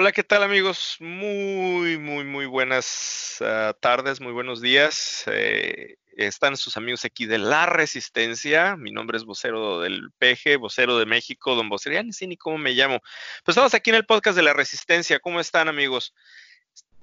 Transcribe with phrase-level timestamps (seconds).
[0.00, 0.96] Hola, ¿qué tal amigos?
[0.98, 5.24] Muy, muy, muy buenas ah, tardes, muy buenos días.
[5.26, 8.76] Eh, están sus amigos aquí de La Resistencia.
[8.76, 11.96] Mi nombre es vocero del PG, vocero de México, don vocero.
[11.96, 13.00] Ya ni sé ni cómo me llamo.
[13.44, 15.20] Pues estamos aquí en el podcast de La Resistencia.
[15.20, 16.14] ¿Cómo están amigos?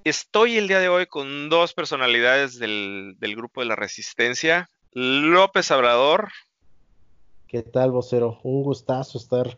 [0.03, 4.71] Estoy el día de hoy con dos personalidades del, del grupo de La Resistencia.
[4.91, 6.31] López Abrador.
[7.47, 8.39] ¿Qué tal, vocero?
[8.41, 9.55] Un gustazo estar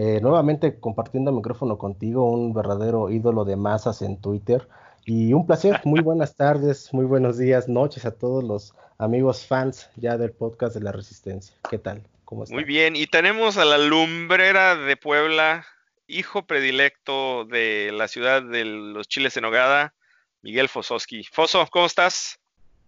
[0.00, 4.68] eh, nuevamente compartiendo el micrófono contigo, un verdadero ídolo de masas en Twitter.
[5.04, 9.90] Y un placer, muy buenas tardes, muy buenos días, noches a todos los amigos fans
[9.96, 11.56] ya del podcast de la Resistencia.
[11.68, 12.04] ¿Qué tal?
[12.24, 12.54] ¿Cómo están?
[12.54, 15.66] Muy bien, y tenemos a la lumbrera de Puebla,
[16.06, 19.94] hijo predilecto de la ciudad de los chiles en Nogada,
[20.42, 21.24] Miguel Fososki.
[21.24, 22.38] Foso, ¿cómo estás?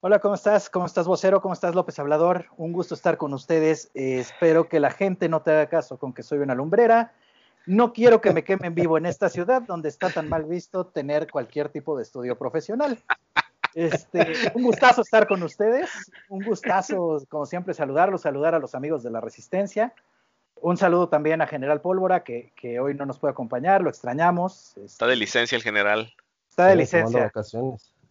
[0.02, 0.70] Hola, ¿cómo estás?
[0.70, 1.42] ¿Cómo estás, vocero?
[1.42, 2.46] ¿Cómo estás, López Hablador?
[2.56, 3.90] Un gusto estar con ustedes.
[3.92, 7.12] Eh, espero que la gente no te haga caso con que soy una lumbrera.
[7.66, 11.30] No quiero que me quemen vivo en esta ciudad donde está tan mal visto tener
[11.30, 12.98] cualquier tipo de estudio profesional.
[13.74, 15.90] Este, un gustazo estar con ustedes.
[16.30, 19.92] Un gustazo, como siempre, saludarlos, saludar a los amigos de la Resistencia.
[20.62, 24.78] Un saludo también a General Pólvora, que, que hoy no nos puede acompañar, lo extrañamos.
[24.78, 26.10] Está de licencia el general.
[26.48, 27.30] Está de licencia.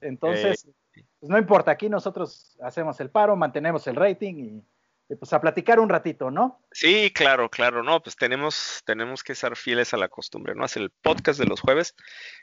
[0.01, 0.73] Entonces, eh,
[1.19, 5.79] pues no importa, aquí nosotros hacemos el paro, mantenemos el rating y, pues a platicar
[5.79, 6.61] un ratito, ¿no?
[6.71, 10.63] Sí, claro, claro, no, pues tenemos, tenemos que ser fieles a la costumbre, ¿no?
[10.63, 11.95] Hacer el podcast de los jueves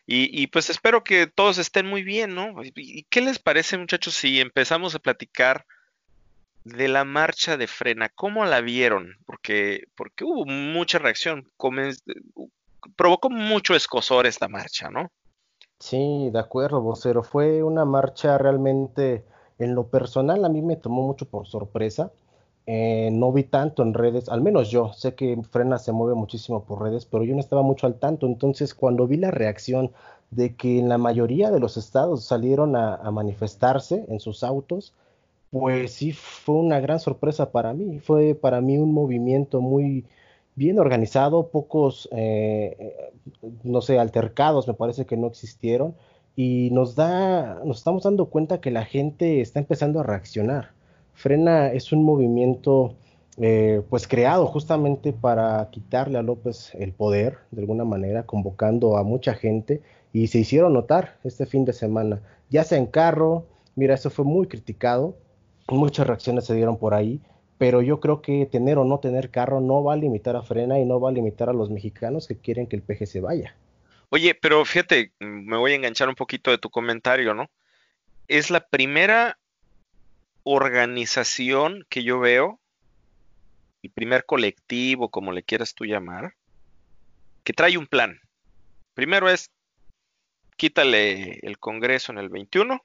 [0.04, 2.62] y, pues espero que todos estén muy bien, ¿no?
[2.64, 5.64] ¿Y qué les parece, muchachos, si empezamos a platicar
[6.64, 8.08] de la marcha de frena?
[8.08, 9.16] ¿Cómo la vieron?
[9.26, 11.48] Porque, porque hubo mucha reacción,
[12.96, 15.12] provocó mucho escosor esta marcha, ¿no?
[15.78, 17.22] Sí, de acuerdo, vocero.
[17.22, 19.24] Fue una marcha realmente,
[19.58, 22.12] en lo personal, a mí me tomó mucho por sorpresa.
[22.66, 26.64] Eh, no vi tanto en redes, al menos yo, sé que Frena se mueve muchísimo
[26.64, 28.26] por redes, pero yo no estaba mucho al tanto.
[28.26, 29.92] Entonces, cuando vi la reacción
[30.30, 34.94] de que en la mayoría de los estados salieron a manifestarse en sus autos,
[35.50, 38.00] pues sí fue una gran sorpresa para mí.
[38.00, 40.06] Fue para mí un movimiento muy,
[40.56, 42.96] bien organizado, pocos, eh,
[43.62, 45.94] no sé, altercados me parece que no existieron
[46.34, 50.72] y nos da, nos estamos dando cuenta que la gente está empezando a reaccionar.
[51.14, 52.94] Frena es un movimiento
[53.38, 59.02] eh, pues creado justamente para quitarle a López el poder de alguna manera, convocando a
[59.02, 63.44] mucha gente y se hicieron notar este fin de semana, ya sea en carro,
[63.74, 65.16] mira, eso fue muy criticado,
[65.68, 67.20] muchas reacciones se dieron por ahí,
[67.58, 70.78] pero yo creo que tener o no tener carro no va a limitar a Frena
[70.78, 73.56] y no va a limitar a los mexicanos que quieren que el PG se vaya.
[74.10, 77.50] Oye, pero fíjate, me voy a enganchar un poquito de tu comentario, ¿no?
[78.28, 79.38] Es la primera
[80.42, 82.60] organización que yo veo,
[83.82, 86.34] el primer colectivo, como le quieras tú llamar,
[87.42, 88.20] que trae un plan.
[88.94, 89.50] Primero es,
[90.56, 92.80] quítale el Congreso en el 21,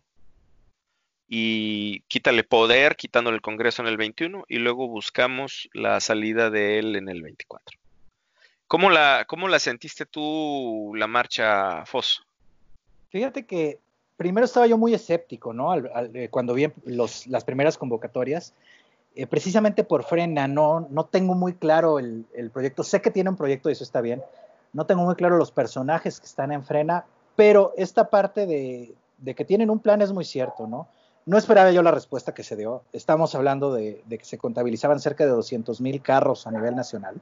[1.33, 6.77] y quítale poder, quitándole el Congreso en el 21 y luego buscamos la salida de
[6.77, 7.79] él en el 24.
[8.67, 12.25] ¿Cómo la, cómo la sentiste tú la marcha FOS?
[13.11, 13.79] Fíjate que
[14.17, 15.73] primero estaba yo muy escéptico, ¿no?
[16.13, 18.53] Eh, cuando vi los, las primeras convocatorias,
[19.15, 22.83] eh, precisamente por Frena, no, no tengo muy claro el, el, proyecto.
[22.83, 24.21] Sé que tiene un proyecto y eso está bien.
[24.73, 27.05] No tengo muy claro los personajes que están en Frena,
[27.37, 30.89] pero esta parte de, de que tienen un plan es muy cierto, ¿no?
[31.25, 32.83] No esperaba yo la respuesta que se dio.
[32.93, 37.15] Estamos hablando de, que se contabilizaban cerca de 200 mil carros a nivel nacional.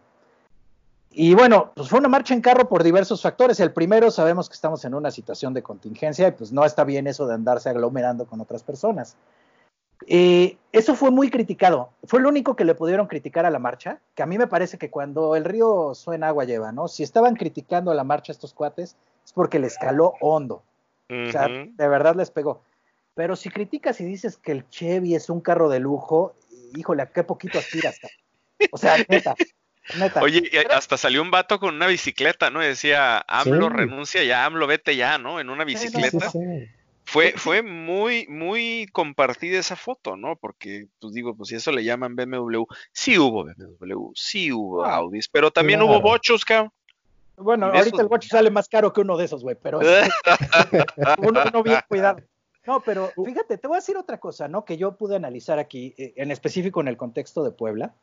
[1.12, 3.60] Y bueno, pues fue una marcha en carro por diversos factores.
[3.60, 7.08] El primero, sabemos que estamos en una situación de contingencia y pues no está bien
[7.08, 9.18] eso de andarse aglomerando con otras personas.
[10.08, 11.90] Eh, eso fue muy criticado.
[12.06, 14.78] Fue lo único que le pudieron criticar a la marcha, que a mí me parece
[14.78, 16.88] que cuando el río suena agua lleva, ¿no?
[16.88, 18.95] Si estaban criticando a la marcha estos cuates,
[19.25, 20.63] es porque les caló hondo.
[21.10, 22.62] O sea, de verdad les pegó.
[23.19, 26.38] Pero si criticas y dices que el Chevy es un carro de lujo,
[26.74, 28.00] híjole, ¿a qué poquito aspiras?
[28.71, 29.36] O sea, neta.
[29.98, 30.21] Neta.
[30.21, 32.63] Oye, hasta salió un vato con una bicicleta, ¿no?
[32.63, 35.42] Y decía, AMLO renuncia ya, AMLO vete ya, ¿no?
[35.42, 36.31] En una bicicleta.
[37.04, 40.38] fue, fue muy, muy compartida esa foto, ¿no?
[40.38, 42.63] Porque, pues digo, pues si eso le llaman BMW,
[42.94, 46.71] sí hubo BMW, sí hubo ah, Audis, pero también hubo bochos, cabrón.
[47.36, 49.80] Bueno, ahorita el bocho sale más caro que uno de esos, güey, pero
[51.18, 52.21] uno, uno bien cuidado.
[52.69, 54.63] No, pero fíjate, te voy a decir otra cosa, ¿no?
[54.63, 57.95] Que yo pude analizar aquí, eh, en específico en el contexto de Puebla.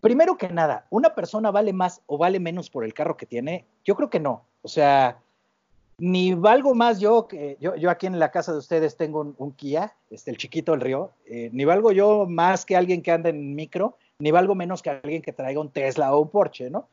[0.00, 3.64] Primero que nada, ¿una persona vale más o vale menos por el carro que tiene?
[3.84, 4.44] Yo creo que no.
[4.62, 5.18] O sea,
[5.98, 9.50] ni valgo más yo que yo, yo aquí en la casa de ustedes tengo un,
[9.50, 13.30] Kia, este, el chiquito del río, eh, ni valgo yo más que alguien que anda
[13.30, 16.86] en micro, ni valgo menos que alguien que traiga un Tesla o un Porsche, ¿no?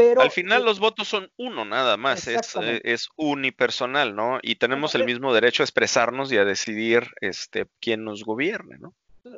[0.00, 4.38] Pero, Al final los votos son uno nada más, es, eh, es, unipersonal, ¿no?
[4.40, 8.94] Y tenemos el mismo derecho a expresarnos y a decidir este, quién nos gobierne, ¿no?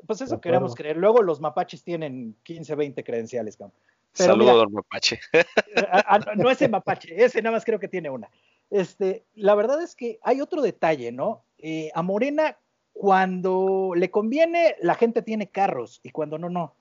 [0.06, 0.97] Pues eso queremos creer.
[0.97, 3.75] Luego los mapaches tienen 15, 20 credenciales, cabrón.
[4.12, 5.19] Saludos, don mapache.
[6.37, 8.29] no ese mapache, ese nada más creo que tiene una.
[8.70, 11.43] Este, la verdad es que hay otro detalle, ¿no?
[11.59, 12.56] Eh, a Morena,
[12.93, 16.76] cuando le conviene, la gente tiene carros y cuando no, no.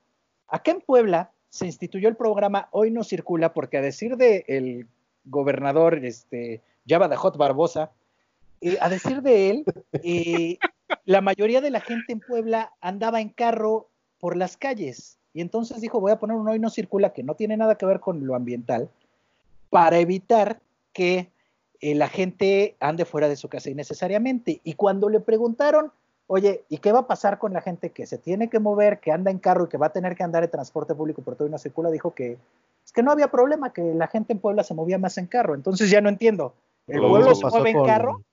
[0.48, 4.88] Acá en Puebla se instituyó el programa Hoy no circula porque a decir del el
[5.26, 7.92] gobernador este, Java Hot Barbosa,
[8.62, 9.66] eh, a decir de él,
[10.04, 10.58] eh,
[11.06, 13.90] la mayoría de la gente en Puebla andaba en carro
[14.20, 15.18] por las calles.
[15.34, 17.86] Y entonces dijo, voy a poner un hoy no circula que no tiene nada que
[17.86, 18.90] ver con lo ambiental,
[19.70, 20.62] para evitar
[20.94, 21.30] que
[21.82, 24.62] eh, la gente ande fuera de su casa innecesariamente.
[24.64, 25.92] Y cuando le preguntaron,
[26.32, 29.12] oye, ¿y qué va a pasar con la gente que se tiene que mover, que
[29.12, 31.48] anda en carro y que va a tener que andar en transporte público por todo
[31.48, 31.92] y no circula?
[31.92, 32.38] Dijo que
[32.86, 35.56] es que no había problema, que la gente en Puebla se movía más en carro.
[35.56, 36.54] Entonces ya no entiendo.
[36.88, 38.24] ¿El pueblo se mueve en carro?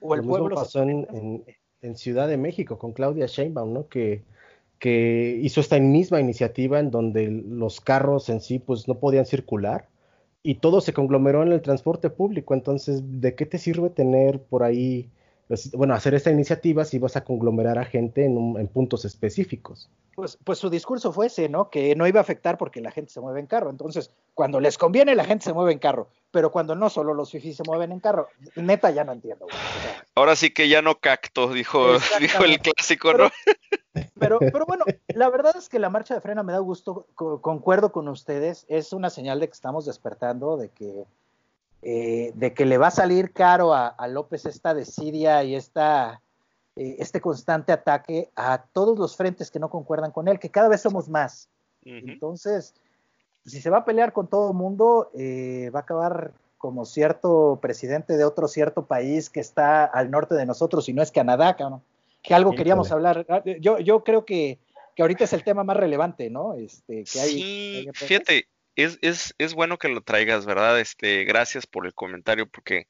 [0.00, 1.44] ¿O el pueblo pasó en,
[1.82, 3.88] en Ciudad de México con Claudia Sheinbaum, ¿no?
[3.88, 4.22] Que,
[4.78, 9.88] que hizo esta misma iniciativa en donde los carros en sí pues no podían circular
[10.42, 12.54] y todo se conglomeró en el transporte público.
[12.54, 15.10] Entonces, ¿de qué te sirve tener por ahí,
[15.74, 19.88] bueno, hacer esta iniciativa si vas a conglomerar a gente en, en puntos específicos?
[20.16, 21.68] Pues, pues su discurso fue ese, ¿no?
[21.68, 23.68] Que no iba a afectar porque la gente se mueve en carro.
[23.68, 26.08] Entonces, cuando les conviene, la gente se mueve en carro.
[26.30, 28.28] Pero cuando no, solo los fifís se mueven en carro.
[28.56, 29.46] Neta, ya no entiendo.
[30.14, 33.28] Ahora sí que ya no cacto, dijo, dijo el clásico, ¿no?
[34.18, 37.92] Pero, pero bueno, la verdad es que la marcha de frena me da gusto, concuerdo
[37.92, 38.64] con ustedes.
[38.68, 41.04] Es una señal de que estamos despertando, de que,
[41.88, 46.20] eh, de que le va a salir caro a, a López esta desidia y esta
[46.74, 50.68] eh, este constante ataque a todos los frentes que no concuerdan con él, que cada
[50.68, 51.48] vez somos más.
[51.84, 52.74] Entonces,
[53.44, 57.60] si se va a pelear con todo el mundo, eh, va a acabar como cierto
[57.62, 61.56] presidente de otro cierto país que está al norte de nosotros y no es Canadá,
[62.20, 63.24] que algo queríamos hablar.
[63.28, 64.58] Ah, yo, yo creo que,
[64.96, 66.54] que, ahorita es el tema más relevante, ¿no?
[66.54, 70.78] Este, que hay, sí, fíjate, es, es, es, bueno que lo traigas, ¿verdad?
[70.78, 72.86] Este, gracias por el comentario, porque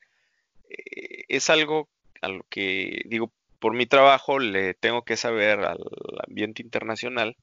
[0.69, 1.89] eh, es algo
[2.21, 5.79] a lo que digo, por mi trabajo le tengo que saber al
[6.27, 7.37] ambiente internacional.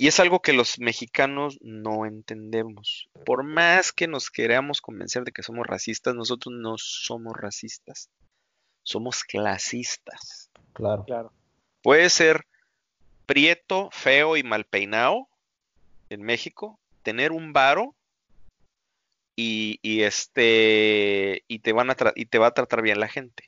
[0.00, 3.10] Y es algo que los mexicanos no entendemos.
[3.26, 8.08] Por más que nos queramos convencer de que somos racistas, nosotros no somos racistas.
[8.84, 10.50] Somos clasistas.
[10.72, 11.04] Claro.
[11.04, 11.32] claro.
[11.82, 12.46] Puede ser
[13.26, 15.27] prieto, feo y mal peinado
[16.10, 17.94] en México, tener un varo
[19.36, 23.44] y, y, este y te van a y te va a tratar bien la gente.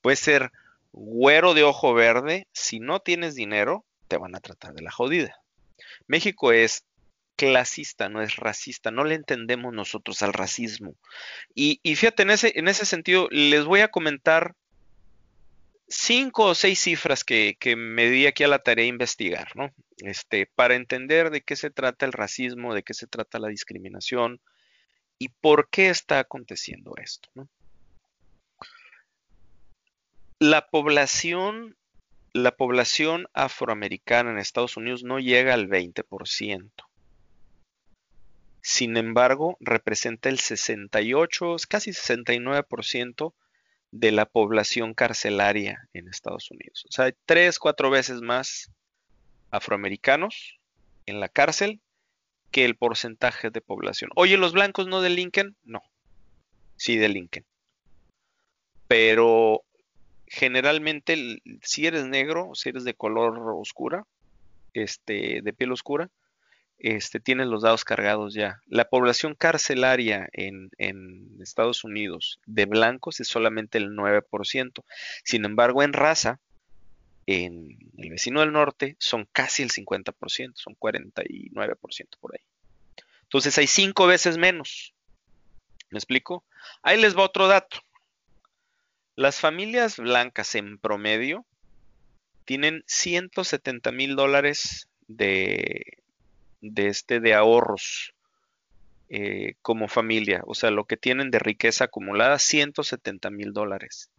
[0.00, 0.52] Puede ser
[0.92, 5.40] güero de ojo verde, si no tienes dinero, te van a tratar de la jodida.
[6.06, 6.84] México es
[7.36, 10.94] clasista, no es racista, no le entendemos nosotros al racismo.
[11.54, 14.54] Y, fíjate, en ese, en ese sentido, les voy a comentar
[15.94, 19.72] cinco o seis cifras que, que, me di aquí a la tarea de investigar, ¿no?
[19.98, 24.40] Este, para entender de qué se trata el racismo, de qué se trata la discriminación
[25.18, 27.48] y por qué está aconteciendo esto, ¿no?
[30.40, 31.76] La población,
[32.32, 36.70] la población afroamericana en Estados Unidos no llega al 20%.
[38.60, 43.34] Sin embargo, representa el 68, casi 69%
[43.94, 46.84] de la población carcelaria en Estados Unidos.
[46.88, 48.72] O sea, hay tres, cuatro veces más
[49.52, 50.58] afroamericanos
[51.06, 51.80] en la cárcel
[52.50, 54.10] que el porcentaje de población.
[54.16, 55.54] Oye, ¿los blancos no delinquen?
[55.62, 55.80] No,
[56.76, 57.44] sí delinquen.
[58.88, 59.62] Pero
[60.26, 64.04] generalmente si eres negro, si eres de color oscura,
[64.72, 66.10] este, de piel oscura,
[66.78, 68.60] este, tienes los dados cargados ya.
[68.66, 74.84] La población carcelaria en, en, Estados Unidos de blancos es solamente el 9%.
[75.24, 76.40] Sin embargo, en raza,
[77.26, 82.44] en el vecino del norte, son casi el 50%, son 49% por ahí.
[83.22, 84.94] Entonces hay cinco veces menos.
[85.90, 86.44] ¿Me explico?
[86.82, 87.78] Ahí les va otro dato.
[89.16, 91.46] Las familias blancas en promedio
[92.44, 96.03] tienen 170 mil dólares de,
[96.72, 98.14] de, este, de ahorros
[99.08, 100.42] eh, como familia.
[100.46, 104.10] O sea, lo que tienen de riqueza acumulada, 170 mil dólares.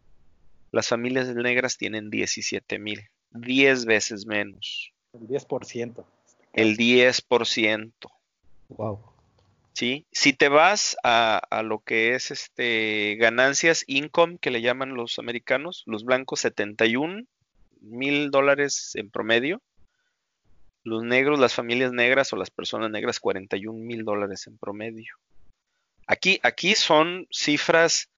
[0.71, 4.91] Las familias negras tienen 17 mil, 10 veces menos.
[5.13, 6.05] El 10%.
[6.53, 7.91] El 10%.
[8.69, 9.15] Wow.
[9.75, 10.07] ¿sí?
[10.11, 15.83] Si te vas a, lo que es este ganancias income que le llaman los americanos,
[15.85, 17.23] los blancos 71
[17.81, 19.61] mil dólares en promedio,
[20.86, 25.15] Los negros, las familias negras o las personas negras, 41 mil dólares en promedio.
[26.08, 28.10] Aquí, aquí son cifras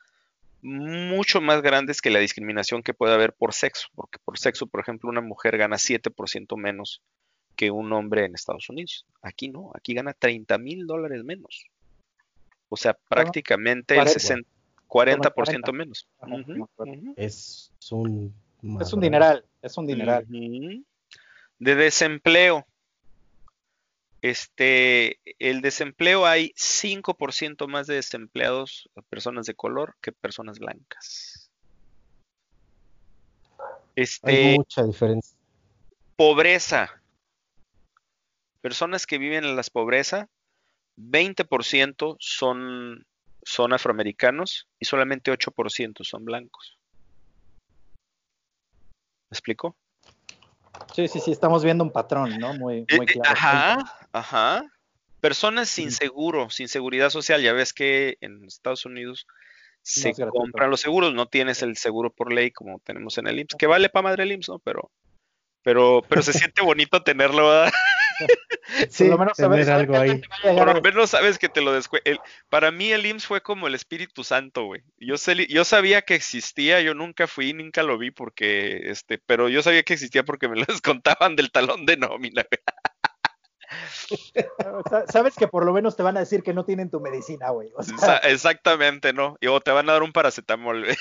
[0.61, 4.81] mucho más grandes que la discriminación que puede haber por sexo, porque por sexo, por
[4.81, 7.01] ejemplo, una mujer gana 7% menos
[7.55, 9.05] que un hombre en Estados Unidos.
[9.21, 11.65] Aquí no, aquí gana 30 mil dólares menos.
[12.69, 14.47] O sea, prácticamente el 60,
[14.87, 16.07] 40%, menos.
[17.15, 18.33] Es un...
[18.81, 20.27] Es un dineral, es un dineral.
[21.59, 22.65] De desempleo,
[24.21, 31.49] este, el desempleo hay 5% más de desempleados, personas de color, que personas blancas.
[33.95, 35.37] Este, hay mucha diferencia.
[36.15, 37.01] Pobreza.
[38.61, 40.29] Personas que viven en la pobreza,
[40.97, 43.05] 20% son,
[43.43, 46.77] son afroamericanos y solamente 8% son blancos.
[49.29, 49.75] ¿Me explico?
[50.93, 52.53] Sí, sí, sí, estamos viendo un patrón, ¿no?
[52.53, 53.29] Muy, muy eh, eh, claro.
[53.31, 54.63] Ajá, ajá.
[55.19, 57.41] Personas sin seguro, sin seguridad social.
[57.41, 59.27] Ya ves que en Estados Unidos
[59.81, 63.55] se compran los seguros, no tienes el seguro por ley como tenemos en el IMSS,
[63.57, 64.59] que vale para madre el IMSS, ¿no?
[64.59, 64.91] Pero,
[65.63, 67.71] pero, pero se siente bonito tenerlo, ¿verdad?
[68.89, 70.21] sí, por lo menos sabes, algo ahí.
[70.41, 72.01] Por lo menos sabes que te lo descue...
[72.49, 74.83] para mí el IMSS fue como el Espíritu Santo, güey.
[74.97, 75.15] Yo,
[75.49, 79.83] yo sabía que existía, yo nunca fui, nunca lo vi porque, este, pero yo sabía
[79.83, 82.45] que existía porque me lo descontaban del talón de nómina,
[85.11, 87.69] Sabes que por lo menos te van a decir que no tienen tu medicina, güey.
[88.23, 89.35] Exactamente, ¿no?
[89.41, 90.95] Y o te van a dar un paracetamol, güey.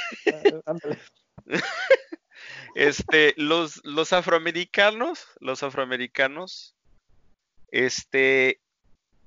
[2.77, 6.76] Este, los, los afroamericanos, los afroamericanos
[7.85, 8.61] este,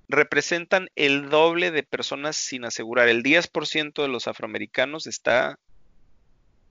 [0.07, 3.07] representan el doble de personas sin asegurar.
[3.07, 5.59] El 10% de los afroamericanos está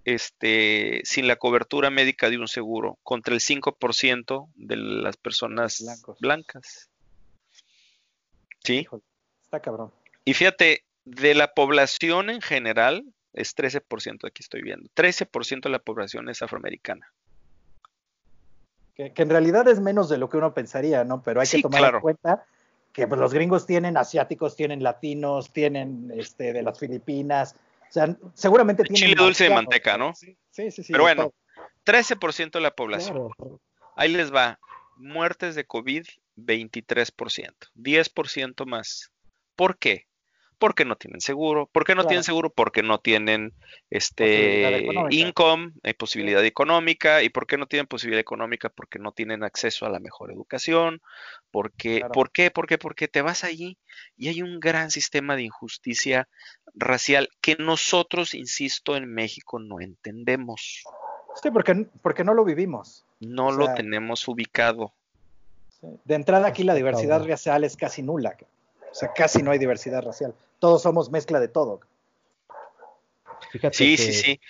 [0.05, 5.85] este, sin la cobertura médica de un seguro, contra el 5% de las personas
[6.21, 6.91] blancas.
[8.65, 8.87] ¿Sí?
[9.45, 9.93] Está cabrón.
[10.25, 15.79] Y fíjate, de la población en general, es 13%, aquí estoy viendo, 13% de la
[15.79, 17.13] población es afroamericana.
[18.99, 21.23] Que, en realidad es menos de lo que uno pensaría, ¿no?
[21.23, 22.45] Pero hay que tomar en cuenta
[22.93, 27.55] que pues, los gringos tienen asiáticos, tienen latinos, tienen este, de las Filipinas,
[27.89, 28.97] o sea, seguramente tienen...
[28.97, 30.15] Chile dulce de manteca, ¿no?
[30.17, 30.93] Sí, sí, sí.
[30.93, 31.33] Pero bueno,
[31.87, 33.31] 13% de la población.
[33.95, 34.59] Ahí les va.
[34.97, 36.05] Muertes de COVID,
[36.37, 37.53] 23%.
[37.77, 39.13] 10% más.
[39.55, 40.08] ¿Por qué?
[40.59, 41.69] Porque no tienen seguro.
[41.71, 42.51] ¿Por qué no tienen seguro?
[42.51, 43.53] Porque no tienen
[43.91, 47.23] este income, eh, posibilidad económica.
[47.23, 48.69] ¿Y por qué no tienen posibilidad económica?
[48.69, 51.01] Porque no tienen acceso a la mejor educación.
[51.51, 52.51] Porque, ¿Por qué?
[52.51, 52.79] ¿Por qué?
[52.79, 53.79] Porque te vas allí
[54.17, 56.29] y hay un gran sistema de injusticia
[56.75, 60.85] racial que nosotros, insisto, en México no entendemos.
[61.43, 63.05] Sí, porque, porque no lo vivimos.
[63.21, 64.93] No lo tenemos ubicado.
[65.81, 68.37] De entrada aquí la diversidad racial es casi nula.
[68.91, 70.35] O sea, casi no hay diversidad racial.
[70.59, 71.81] Todos somos mezcla de todo.
[73.51, 74.41] Fíjate sí, que, sí, sí.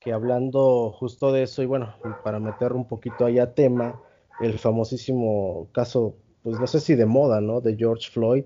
[0.00, 1.94] Que hablando justo de eso, y bueno,
[2.24, 4.00] para meter un poquito ahí a tema,
[4.40, 7.60] el famosísimo caso, pues no sé si de moda, ¿no?
[7.60, 8.44] De George Floyd,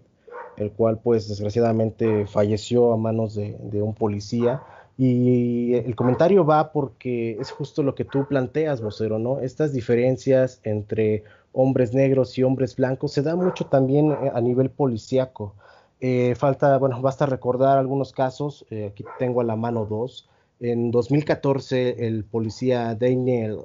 [0.56, 4.62] el cual pues desgraciadamente falleció a manos de, de un policía.
[4.98, 9.40] Y el comentario va porque es justo lo que tú planteas, vocero, ¿no?
[9.40, 11.24] Estas diferencias entre
[11.56, 15.54] hombres negros y hombres blancos, se da mucho también eh, a nivel policíaco.
[16.00, 20.28] Eh, falta, bueno, basta recordar algunos casos, eh, aquí tengo a la mano dos.
[20.60, 23.58] En 2014, el policía Daniel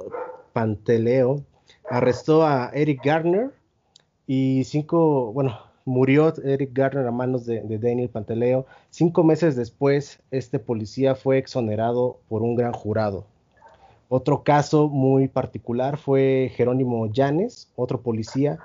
[0.54, 1.44] Panteleo
[1.90, 3.52] arrestó a Eric Gardner
[4.26, 8.66] y cinco, bueno, murió Eric Gardner a manos de, de, Daniel Panteleo.
[8.90, 13.26] Cinco meses después, este policía fue exonerado por un gran jurado.
[14.14, 18.60] Otro caso muy particular fue Jerónimo Llanes, otro policía,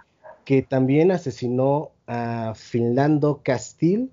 [0.45, 4.11] que también asesinó a Finlando Castil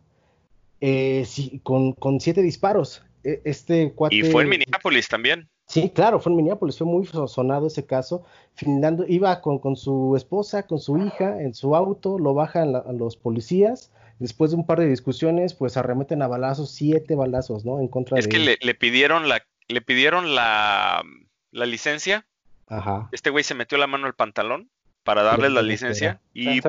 [0.79, 1.25] eh,
[1.63, 3.01] con, siete disparos.
[3.23, 5.49] E, este y fue en Minneapolis también.
[5.65, 8.23] Sí, claro, fue en Minneapolis, fue muy sonado ese caso.
[8.53, 13.91] Finlando iba con, su esposa, con su hija en su auto, lo bajan los policías.
[14.19, 17.79] Después de un par de discusiones, pues arremeten a balazos, siete balazos, ¿no?
[17.79, 18.37] En contra es de.
[18.37, 21.03] Es que le, pidieron la, le pidieron la,
[21.51, 22.25] la licencia.
[22.67, 23.09] Ajá.
[23.11, 24.69] Este güey se metió la mano al pantalón
[25.03, 26.61] para darle la licencia y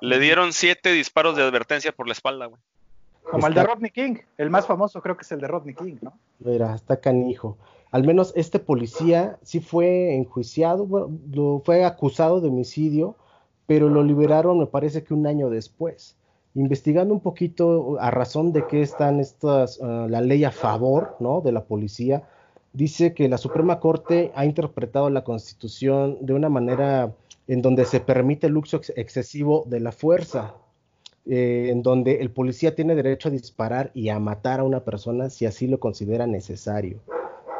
[0.00, 2.60] le dieron siete disparos de advertencia por la espalda, güey.
[3.22, 5.96] Como el de Rodney King, el más famoso creo que es el de Rodney King,
[6.00, 6.16] ¿no?
[6.38, 7.58] Mira, está canijo.
[7.90, 13.16] Al menos este policía sí fue enjuiciado, lo, fue acusado de homicidio,
[13.66, 16.16] pero lo liberaron me parece que un año después.
[16.56, 21.42] Investigando un poquito a razón de qué están estas, ah, la ley a favor, ¿no?
[21.42, 22.22] De la policía,
[22.72, 27.14] dice que la Suprema Corte ha interpretado la Constitución de una manera
[27.46, 30.54] en donde se permite el uso excesivo de la fuerza,
[31.26, 35.28] eh, en donde el policía tiene derecho a disparar y a matar a una persona
[35.28, 37.00] si así lo considera necesario.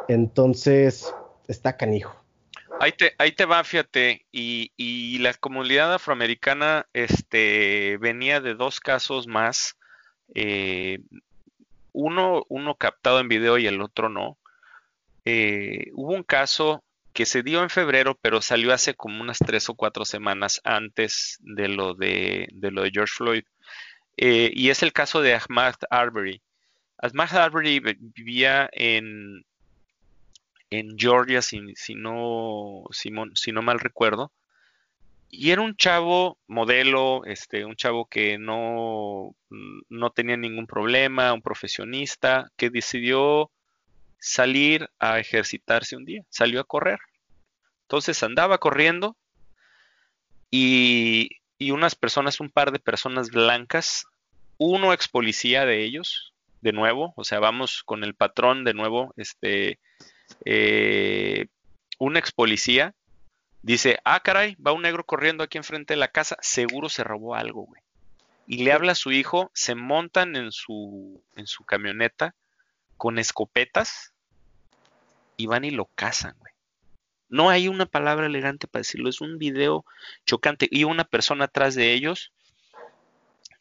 [0.07, 1.13] Entonces,
[1.47, 2.26] está canijo.
[2.79, 9.27] Ahí te, ahí te va, fíjate, y, la comunidad afroamericana este, venía de dos casos
[9.27, 9.77] más,
[10.35, 10.99] eh,
[11.91, 14.37] uno, uno captado en video y el otro no.
[15.25, 19.69] Eh, hubo un caso que se dio en febrero, pero salió hace como unas tres
[19.69, 23.43] o cuatro semanas antes de lo de, lo de George Floyd.
[24.17, 26.43] Eh, y es el caso de Ahmad Arbery.
[26.99, 29.45] Ahmad Arbery vivía en,
[30.69, 31.59] en Georgia, si,
[31.95, 34.31] no, si, no mal recuerdo.
[35.29, 39.35] Y era un chavo modelo, este, un chavo que no,
[39.89, 43.51] no tenía ningún problema, un profesionista, que decidió
[44.19, 46.99] salir a ejercitarse un día, salió a correr.
[47.83, 49.17] Entonces andaba corriendo
[50.49, 54.05] y, y unas personas, un par de personas blancas,
[54.57, 59.13] uno ex policía de ellos, de nuevo, o sea, vamos con el patrón de nuevo,
[59.17, 59.79] este,
[60.45, 61.47] eh,
[61.99, 62.93] un ex policía
[63.61, 67.35] dice, ah, caray, va un negro corriendo aquí enfrente de la casa, seguro se robó
[67.35, 67.81] algo, güey.
[68.45, 72.33] Y le habla a su hijo, se montan en su, en su camioneta
[72.95, 74.13] con escopetas
[75.35, 76.53] y van y lo cazan, güey.
[77.29, 79.85] No hay una palabra elegante para decirlo, es un video
[80.25, 80.67] chocante.
[80.71, 82.31] Y una persona atrás de ellos,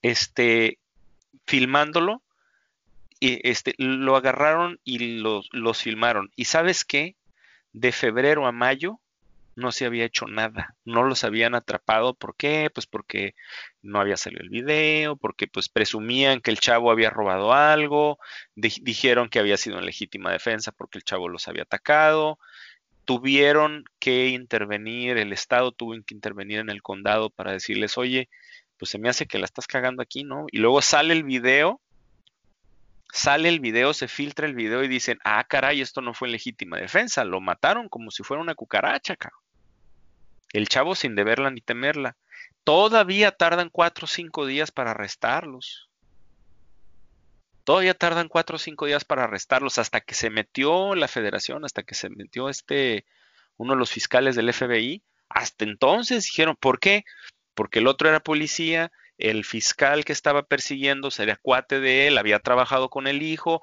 [0.02, 0.78] este,
[1.46, 2.22] filmándolo,
[3.20, 6.30] este, lo agarraron y los, los filmaron.
[6.36, 7.16] ¿Y sabes qué?
[7.72, 9.00] De febrero a mayo
[9.56, 12.14] no se había hecho nada, no los habían atrapado.
[12.14, 12.70] ¿Por qué?
[12.72, 13.34] Pues porque
[13.82, 18.18] no había salido el video, porque pues presumían que el chavo había robado algo,
[18.54, 22.38] dijeron que había sido en legítima defensa porque el chavo los había atacado.
[23.06, 28.28] Tuvieron que intervenir, el Estado tuvo que intervenir en el condado para decirles, oye,
[28.76, 30.46] pues se me hace que la estás cagando aquí, ¿no?
[30.52, 31.80] Y luego sale el video
[33.16, 36.32] sale el video, se filtra el video y dicen, ah, caray, esto no fue en
[36.32, 39.40] legítima defensa, lo mataron como si fuera una cucaracha, cabrón.
[40.52, 42.16] El chavo sin deberla ni temerla.
[42.62, 45.88] Todavía tardan cuatro o cinco días para arrestarlos.
[47.64, 51.82] Todavía tardan cuatro o cinco días para arrestarlos hasta que se metió la federación, hasta
[51.82, 53.06] que se metió este,
[53.56, 55.02] uno de los fiscales del FBI.
[55.30, 57.04] Hasta entonces dijeron, ¿por qué?
[57.54, 62.38] Porque el otro era policía, el fiscal que estaba persiguiendo sería cuate de él, había
[62.38, 63.62] trabajado con el hijo,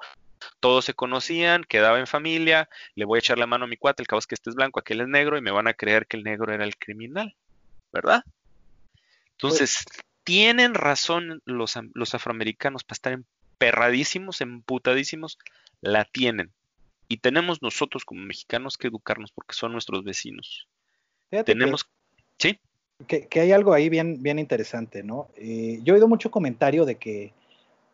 [0.60, 4.02] todos se conocían, quedaba en familia, le voy a echar la mano a mi cuate,
[4.02, 6.06] el cabo es que este es blanco, aquel es negro, y me van a creer
[6.06, 7.36] que el negro era el criminal,
[7.92, 8.24] ¿verdad?
[9.32, 9.84] Entonces,
[10.24, 15.38] tienen razón los, los afroamericanos para estar emperradísimos, emputadísimos,
[15.80, 16.52] la tienen.
[17.08, 20.68] Y tenemos nosotros como mexicanos que educarnos porque son nuestros vecinos.
[21.44, 21.86] tenemos, ¿sí?
[23.06, 25.28] Que, hay algo ahí bien, bien interesante, ¿no?
[25.36, 27.32] Eh, yo he oído mucho comentario de que,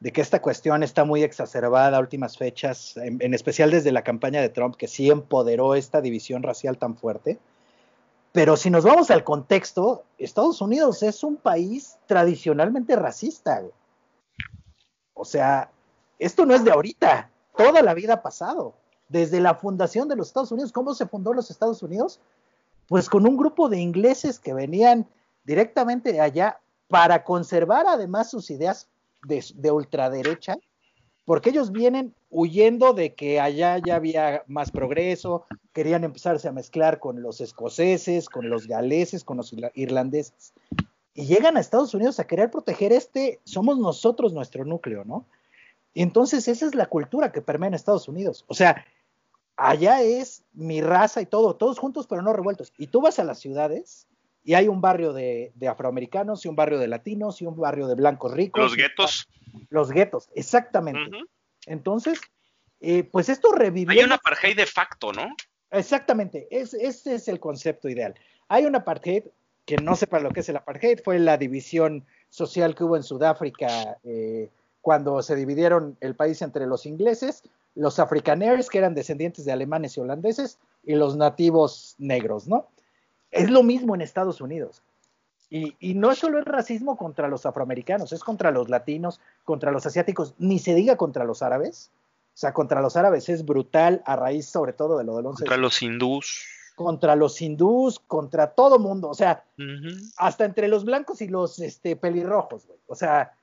[0.01, 4.41] de que esta cuestión está muy exacerbada a últimas fechas, en, especial desde la campaña
[4.41, 7.39] de Trump, que sí empoderó esta división racial tan fuerte.
[8.33, 13.63] Pero si nos vamos al contexto, Estados Unidos es un país tradicionalmente racista.
[15.15, 15.71] O sea,
[16.19, 18.75] esto no es de ahorita, toda la vida ha pasado.
[19.09, 22.21] Desde la fundación de los Estados Unidos, ¿cómo se fundó los Estados Unidos?
[22.91, 25.07] Pues con un grupo de ingleses que venían
[25.45, 28.89] directamente de allá para conservar además sus ideas
[29.23, 30.57] de, ultraderecha,
[31.25, 36.99] porque ellos vienen huyendo de que allá ya había más progreso, querían empezarse a mezclar
[36.99, 40.53] con los escoceses, con los galeses, con los irlandeses,
[41.15, 45.27] y llegan a Estados Unidos a querer proteger este, somos nosotros nuestro núcleo, ¿no?
[45.95, 48.45] Y entonces esa es la cultura que permea en Estados Unidos.
[48.49, 48.85] O sea,
[49.61, 52.73] allá es mi raza y todo, todos juntos pero no revueltos.
[52.79, 54.07] Y tú vas a las ciudades
[54.43, 57.95] y hay un barrio de, afroamericanos y un barrio de latinos y un barrio de
[57.95, 58.63] blancos ricos.
[58.63, 59.29] Los guetos.
[59.69, 61.19] Los guetos, exactamente.
[61.67, 62.21] Entonces,
[62.81, 63.91] eh, pues esto revivió.
[63.91, 65.29] Hay una apartheid de facto, ¿no?
[65.71, 68.15] Exactamente, ese es el concepto ideal.
[68.49, 69.25] Hay una apartheid
[69.67, 73.05] que no sepa lo que es el apartheid, fue la división social que hubo en
[73.05, 74.49] Sudáfrica eh,
[74.81, 77.45] cuando se dividieron el país entre los ingleses
[77.75, 82.67] los afrikaners, que eran descendientes de alemanes y holandeses, y los nativos negros, ¿no?
[83.31, 84.83] Es lo mismo en Estados Unidos.
[85.51, 89.85] Y, y, no solo es racismo contra los afroamericanos, es contra los latinos, contra los
[89.85, 91.91] asiáticos, ni se diga contra los árabes.
[92.35, 95.45] O sea, contra los árabes es brutal a raíz sobre todo de lo del 11.
[95.45, 96.47] Contra los hindús.
[96.77, 99.09] Contra los hindús, contra todo mundo.
[99.09, 99.45] O sea,
[100.17, 102.79] hasta entre los blancos y los este, pelirrojos, güey.
[102.87, 103.35] O sea,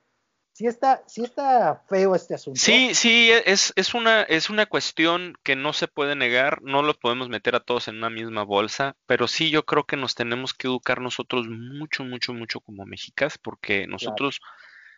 [0.58, 2.58] sí está, sí está feo este asunto.
[2.58, 6.94] Sí, sí, es, es, una, es una cuestión que no se puede negar, no lo
[6.94, 10.54] podemos meter a todos en una misma bolsa, pero sí yo creo que nos tenemos
[10.54, 14.40] que educar nosotros mucho, mucho, mucho como mexicas, porque nosotros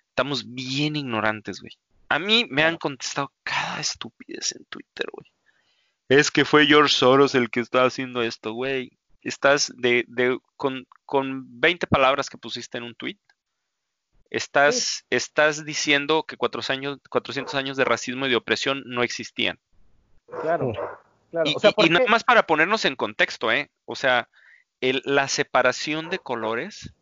[0.08, 1.76] estamos bien ignorantes, güey.
[2.08, 5.30] A mí me han contestado cada estupidez en Twitter, güey.
[6.08, 8.92] Es que fue George Soros el que estaba haciendo esto, güey.
[9.20, 13.18] Estás de, de con, con 20 palabras que pusiste en un tweet,
[14.30, 19.58] Estás, estás diciendo que 400 años, 400 años de racismo y de opresión no existían.
[20.42, 20.72] Claro,
[21.30, 21.50] claro.
[21.76, 23.70] Y, nada más para ponernos en contexto, ¿eh?
[23.84, 24.28] O sea,
[24.80, 26.92] la separación de colores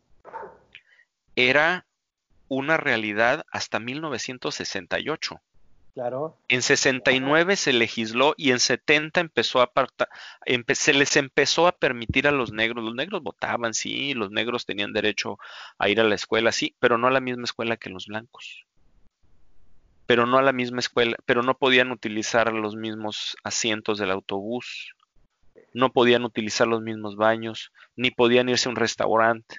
[1.35, 1.85] era
[2.47, 5.39] una realidad hasta 1968.
[6.47, 9.71] En 69 se legisló y en 70 empezó a
[10.73, 14.93] se les empezó a permitir a los negros, los negros votaban, sí, los negros tenían
[14.93, 15.37] derecho
[15.77, 18.65] a ir a la escuela, sí, pero no a la misma escuela que los blancos.
[20.05, 24.95] Pero no a la misma escuela, pero no podían utilizar los mismos asientos del autobús,
[25.73, 29.57] no podían utilizar los mismos baños, ni podían irse a un restaurante.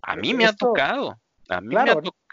[0.00, 2.25] A mí me ha tocado, a mí me ha tocado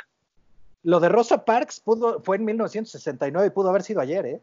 [0.83, 4.41] lo de Rosa Parks pudo, fue en 1969 y pudo haber sido ayer, ¿eh?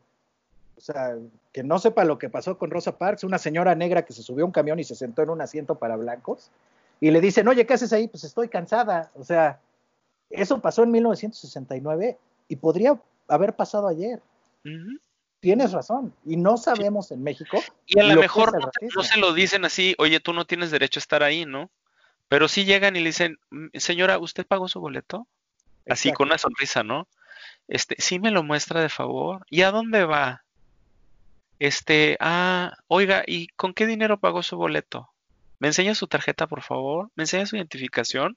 [0.76, 1.14] O sea,
[1.52, 4.44] que no sepa lo que pasó con Rosa Parks, una señora negra que se subió
[4.44, 6.50] a un camión y se sentó en un asiento para blancos,
[7.00, 8.08] y le dicen, oye, ¿qué haces ahí?
[8.08, 9.10] Pues estoy cansada.
[9.14, 9.60] O sea,
[10.28, 14.20] eso pasó en 1969 y podría haber pasado ayer.
[15.40, 16.14] Tienes razón.
[16.26, 17.58] Y no sabemos en México.
[17.86, 18.52] Y a lo, mejor
[18.94, 21.70] no, se lo dicen así, oye, tú no tienes derecho a estar ahí, ¿no?
[22.28, 25.26] Pero sí llegan y le dicen, mm, señora, ¿usted pagó su boleto?
[25.88, 27.08] Así con una sonrisa, ¿no?
[27.68, 29.46] Este, sí me lo muestra de favor.
[29.48, 30.44] ¿Y a dónde va?
[31.58, 35.10] Este, ah, oiga, ¿y con qué dinero pagó su boleto?
[35.58, 37.10] ¿Me enseña su tarjeta, por favor?
[37.14, 38.36] ¿Me enseña su identificación?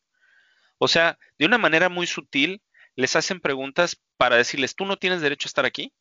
[0.78, 2.62] O sea, de una manera muy sutil,
[2.96, 5.94] les hacen preguntas para decirles, tú no tienes derecho a estar aquí.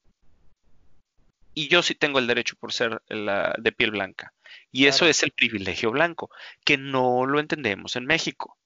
[1.54, 4.32] Y yo sí tengo el derecho por ser la, de piel blanca.
[4.70, 6.30] Y eso es el privilegio blanco,
[6.64, 8.58] que no lo entendemos en México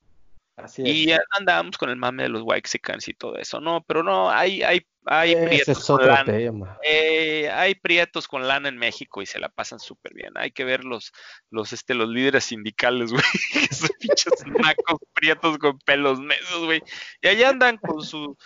[0.78, 4.62] y andamos con el mame de los Waxicans y todo eso, no, pero no, hay,
[4.62, 6.78] hay, hay prietos con lana.
[6.82, 10.32] Eh, hay prietos con lana en México y se la pasan súper bien.
[10.34, 11.12] Hay que ver los,
[11.50, 13.22] los, este, los líderes sindicales, güey,
[13.70, 16.82] esos pinches macos prietos con pelos mesos, güey.
[17.20, 18.36] Y allá andan con su,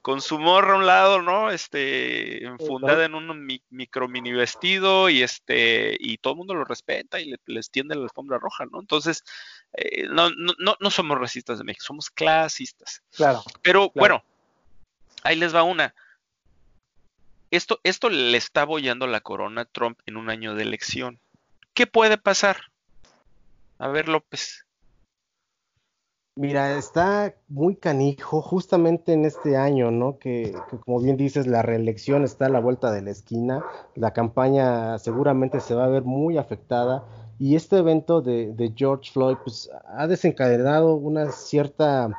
[0.00, 1.50] con su morra a un lado, ¿no?
[1.50, 7.20] Este, enfundada en un micro mini vestido y este, y todo el mundo lo respeta
[7.20, 8.80] y le, les tiende la alfombra roja, ¿no?
[8.80, 9.24] Entonces,
[9.74, 13.02] eh, no, no, no somos racistas de México, somos clasistas.
[13.14, 13.42] Claro.
[13.62, 14.22] Pero bueno,
[15.22, 15.94] ahí les va una.
[17.50, 21.20] Esto, esto le está bollando la corona a Trump en un año de elección.
[21.74, 22.56] ¿Qué puede pasar?
[23.78, 24.66] A ver, López.
[26.38, 30.18] Mira, está muy canijo justamente en este año, ¿no?
[30.18, 34.98] Que, como bien dices, la reelección está a la vuelta de la esquina, la campaña
[34.98, 37.04] seguramente se va a ver muy afectada
[37.38, 42.10] y este evento de, George Floyd pues, ha desencadenado una cierta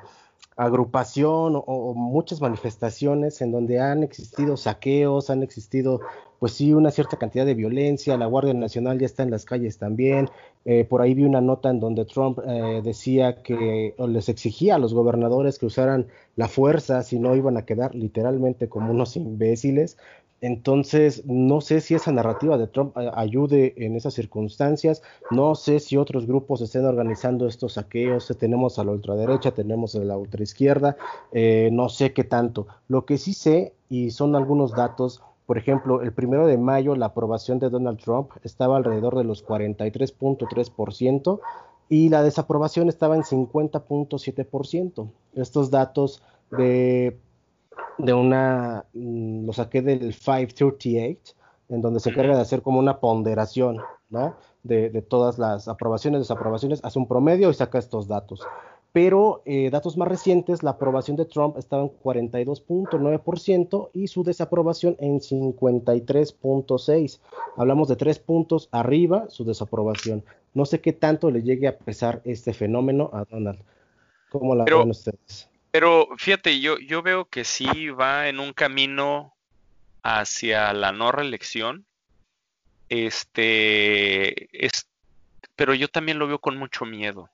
[0.56, 6.02] agrupación o, muchas manifestaciones en donde han existido saqueos, han existido,
[6.40, 9.78] pues sí, una cierta cantidad de violencia, la Guardia Nacional ya está en las calles
[9.78, 10.30] también,
[10.66, 14.80] eh, por ahí vi una nota en donde Trump eh, decía que les exigía a
[14.80, 19.98] los gobernadores que usaran la fuerza, si no iban a quedar literalmente como unos imbéciles,
[20.42, 25.80] entonces, no sé si esa narrativa de Trump eh, ayude en esas circunstancias, no sé
[25.80, 30.96] si otros grupos estén organizando estos saqueos, tenemos a la ultraderecha, tenemos a la ultraizquierda,
[31.32, 32.68] eh, no sé qué tanto.
[32.88, 37.08] Lo que sí sé, y son algunos datos, por ejemplo, el primero de mayo la
[37.08, 41.40] aprobación de Donald Trump estaba alrededor de los 43.3%
[41.90, 45.10] y la desaprobación estaba en 50.7%.
[45.36, 46.22] Estos datos
[46.52, 47.18] de
[47.98, 51.34] de una, mm, lo saqué del 538,
[51.70, 53.78] en donde se encarga de hacer como una ponderación,
[54.10, 54.36] ¿no?
[54.64, 58.42] De, de todas las aprobaciones, desaprobaciones, hace un promedio y saca estos datos.
[58.94, 64.96] Pero eh, datos más recientes, la aprobación de Trump estaba en 42.9% y su desaprobación
[65.00, 67.20] en 53.6%.
[67.58, 70.24] Hablamos de tres puntos arriba su desaprobación.
[70.56, 73.60] No sé qué tanto le llegue a pesar este fenómeno a Donald.
[74.32, 75.48] ¿Cómo la ven ustedes?
[75.72, 79.36] Pero fíjate, yo, yo veo que sí va en un camino
[80.04, 81.86] hacia la no reelección.
[82.90, 84.88] Este, es,
[85.56, 87.30] pero yo también lo veo con mucho miedo.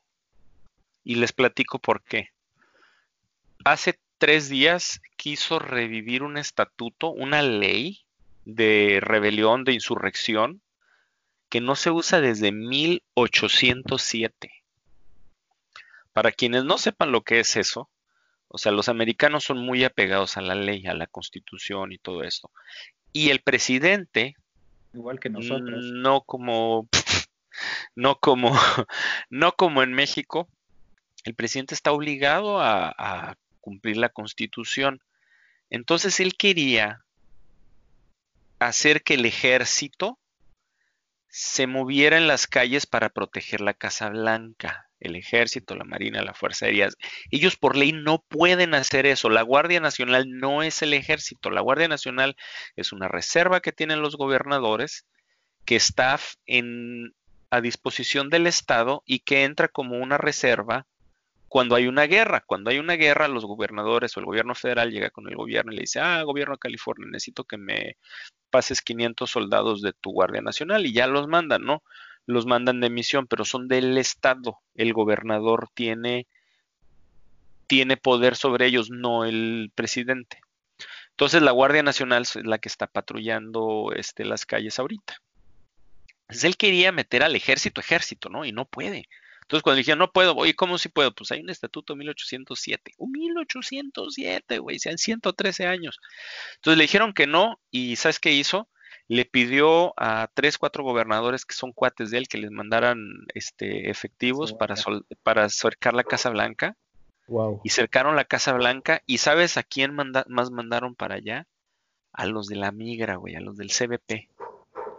[1.04, 2.30] Y les platico por qué.
[3.66, 8.06] Hace tres días quiso revivir un estatuto, una ley
[8.46, 10.62] de rebelión, de insurrección,
[11.50, 14.52] que no se usa desde 1807.
[16.12, 17.90] Para quienes no sepan lo que es eso,
[18.56, 22.22] O sea, los americanos son muy apegados a la ley, a la constitución y todo
[22.22, 22.52] esto.
[23.12, 24.36] Y el presidente,
[24.94, 26.88] igual que nosotros, no como,
[27.96, 28.52] no como,
[29.32, 30.48] no como en México,
[31.24, 35.02] el presidente está obligado a, a cumplir la constitución.
[35.72, 37.04] Entonces él quería
[38.60, 40.20] hacer que el ejército
[41.28, 46.34] se moviera en las calles para proteger la Casa Blanca, el ejército, la marina, la
[46.34, 46.90] fuerza aérea.
[47.30, 49.30] Ellos por ley no pueden hacer eso.
[49.30, 51.50] La Guardia Nacional no es el ejército.
[51.50, 52.36] La Guardia Nacional
[52.76, 55.06] es una reserva que tienen los gobernadores
[55.66, 57.14] que está en,
[57.50, 60.88] a disposición del Estado y que entra como una reserva
[61.50, 62.42] cuando hay una guerra.
[62.46, 65.76] Cuando hay una guerra, los gobernadores o el gobierno federal llega con el gobierno y
[65.76, 67.98] le dice, ah, gobierno de California, necesito que me
[68.50, 71.84] pases 500 soldados de tu Guardia Nacional y ya los mandan, ¿no?
[72.26, 74.60] Los mandan de misión, pero son del Estado.
[74.76, 76.28] El gobernador tiene,
[77.68, 80.40] tiene poder sobre ellos, no el presidente.
[81.12, 85.18] Entonces la Guardia Nacional es la que está patrullando este, las calles ahorita.
[86.22, 88.46] Entonces él quería meter al ejército, ejército, ¿no?
[88.46, 89.08] Y no puede.
[89.44, 91.14] Entonces, cuando dijeron, no puedo, oye, ¿cómo si puedo?
[91.14, 92.94] Pues hay un estatuto 1807.
[92.98, 96.00] Un 1807, güey, sean 113 años.
[96.56, 98.70] Entonces le dijeron que no, y ¿sabes qué hizo?
[99.08, 102.98] Le pidió a tres, cuatro gobernadores que son cuates de él que les mandaran
[103.34, 104.76] este, efectivos para,
[105.24, 106.78] para cercar la Casa Blanca.
[107.28, 107.62] Wow.
[107.64, 109.02] Y cercaron la Casa Blanca.
[109.06, 111.48] ¿Y sabes a quién más mandaron para allá?
[112.14, 114.30] A los de la migra, güey, a los del CBP.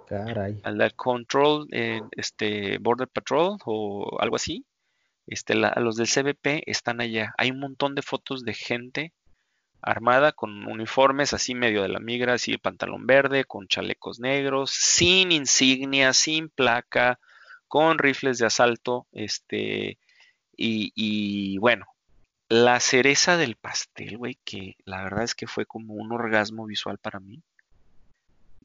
[0.07, 0.61] Caray.
[0.62, 4.67] Al Control, eh, este, Border Patrol o algo así.
[5.27, 7.35] Este, a los del CBP están allá.
[7.38, 9.12] Hay un montón de fotos de gente
[9.85, 15.31] armada con uniformes así medio de la migra, así pantalón verde, con chalecos negros, sin
[15.31, 17.20] insignia, sin placa,
[17.68, 19.99] con rifles de asalto, este,
[20.57, 21.87] y, y bueno,
[22.49, 26.99] la cereza del pastel, güey, que la verdad es que fue como un orgasmo visual
[26.99, 27.42] para mí.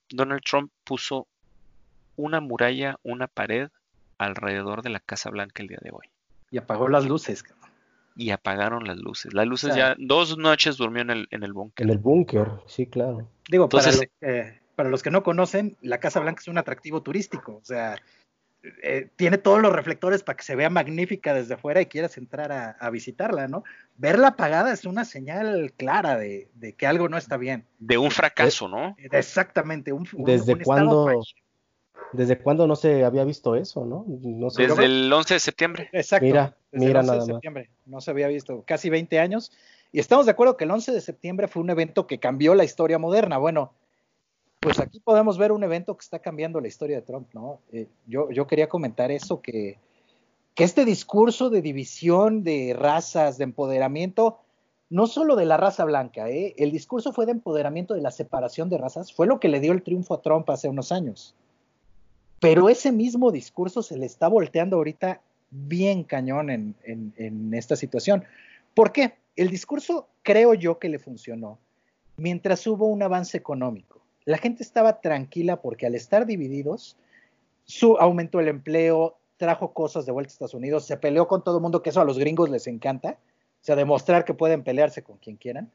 [0.10, 1.27] Donald Trump puso
[2.15, 3.69] una muralla, una pared
[4.17, 6.08] alrededor de la Casa Blanca el día de hoy.
[6.51, 7.43] Y apagó las luces.
[8.19, 9.34] Y apagaron las luces.
[9.34, 11.86] Las luces ya, dos noches durmió en el, en el búnker.
[11.86, 13.29] En el búnker, sí, claro.
[13.49, 17.01] Digo, para, los que, para los que no conocen, la Casa Blanca es un atractivo
[17.01, 17.55] turístico.
[17.55, 17.95] O sea,
[18.84, 22.51] eh, tiene todos los reflectores para que se vea magnífica desde fuera y quieras entrar
[22.51, 23.63] a, visitarla, ¿no?
[23.95, 27.65] Verla apagada es una señal clara de, que algo no está bien.
[27.79, 28.97] De un fracaso, ¿no?
[28.97, 29.93] Exactamente.
[29.93, 31.08] Un, ¿Desde cuándo?
[32.12, 34.04] ¿Desde cuándo no se había visto eso, no?
[34.08, 35.89] Desde el 11 de septiembre.
[35.91, 36.26] Exacto.
[36.26, 37.69] Mira, mira nada de septiembre.
[37.86, 38.63] No se había visto.
[38.65, 39.52] Casi 20 años.
[39.91, 42.63] Y estamos de acuerdo que el 11 de septiembre fue un evento que cambió la
[42.63, 43.38] historia moderna.
[43.38, 43.74] Bueno,
[44.60, 47.62] pues aquí podemos ver un evento que está cambiando la historia de Trump, ¿no?
[47.72, 49.80] Eh, yo, yo quería comentar eso, que,
[50.54, 54.39] que este discurso de división de razas, de empoderamiento,
[54.89, 56.56] no solo de la raza blanca, ¿eh?
[56.58, 59.72] el discurso fue de empoderamiento de la separación de razas, fue lo que le dio
[59.72, 61.36] el triunfo a Trump hace unos años.
[62.39, 65.21] Pero ese mismo discurso se le está volteando ahorita
[65.52, 68.23] bien cañón en, esta situación.
[68.73, 69.15] ¿Por qué?
[69.36, 71.58] El discurso creo yo que le funcionó
[72.17, 74.02] mientras hubo un avance económico.
[74.25, 76.97] La gente estaba tranquila porque al estar divididos,
[77.65, 81.58] su, aumentó el empleo, trajo cosas de vuelta a Estados Unidos, se peleó con todo
[81.58, 83.17] el mundo, que eso a los gringos les encanta,
[83.62, 85.71] o sea, demostrar que pueden pelearse con quien quieran.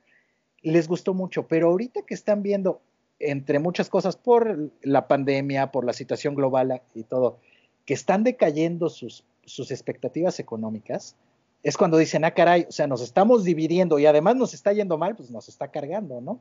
[0.63, 2.81] Les gustó mucho, pero ahorita que están viendo,
[3.19, 7.39] entre muchas cosas, por la pandemia, por la situación global y todo,
[7.85, 11.17] que están decayendo sus, sus expectativas económicas,
[11.63, 14.99] es cuando dicen, ah, caray, o sea, nos estamos dividiendo y además nos está yendo
[14.99, 16.41] mal, pues nos está cargando, ¿no?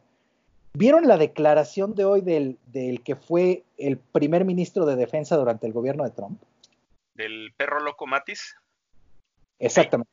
[0.75, 5.67] ¿Vieron la declaración de hoy del, del que fue el primer ministro de defensa durante
[5.67, 6.41] el gobierno de Trump?
[7.13, 8.55] ¿Del perro loco Matis?
[9.59, 10.09] Exactamente.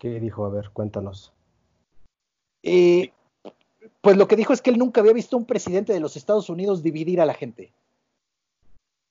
[0.00, 0.46] ¿Qué dijo?
[0.46, 1.34] A ver, cuéntanos.
[2.62, 3.12] Eh,
[4.00, 6.48] pues lo que dijo es que él nunca había visto un presidente de los Estados
[6.48, 7.72] Unidos dividir a la gente.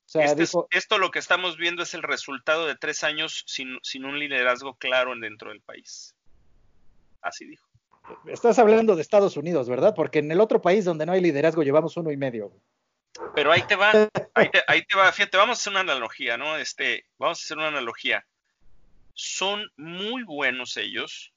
[0.06, 4.04] O sea, este esto lo que estamos viendo es el resultado de tres años sin,
[4.04, 6.16] un liderazgo claro dentro del país.
[7.22, 7.68] Así dijo.
[8.26, 9.94] Estás hablando de Estados Unidos, ¿verdad?
[9.94, 12.50] Porque en el otro país donde no hay liderazgo llevamos uno y medio.
[13.36, 13.92] Pero ahí te va,
[14.34, 16.56] ahí te, ahí te va, fíjate, vamos a hacer una analogía, ¿no?
[16.56, 18.26] Este, vamos a hacer una analogía.
[19.14, 21.32] Son muy buenos ellos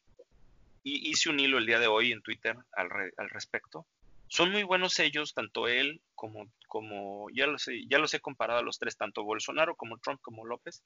[0.83, 3.87] y hice un hilo el día de hoy en Twitter al, al respecto.
[4.27, 8.59] Son muy buenos ellos, tanto él como, como ya, los he, ya los he comparado
[8.59, 10.83] a los tres, tanto Bolsonaro como Trump como López.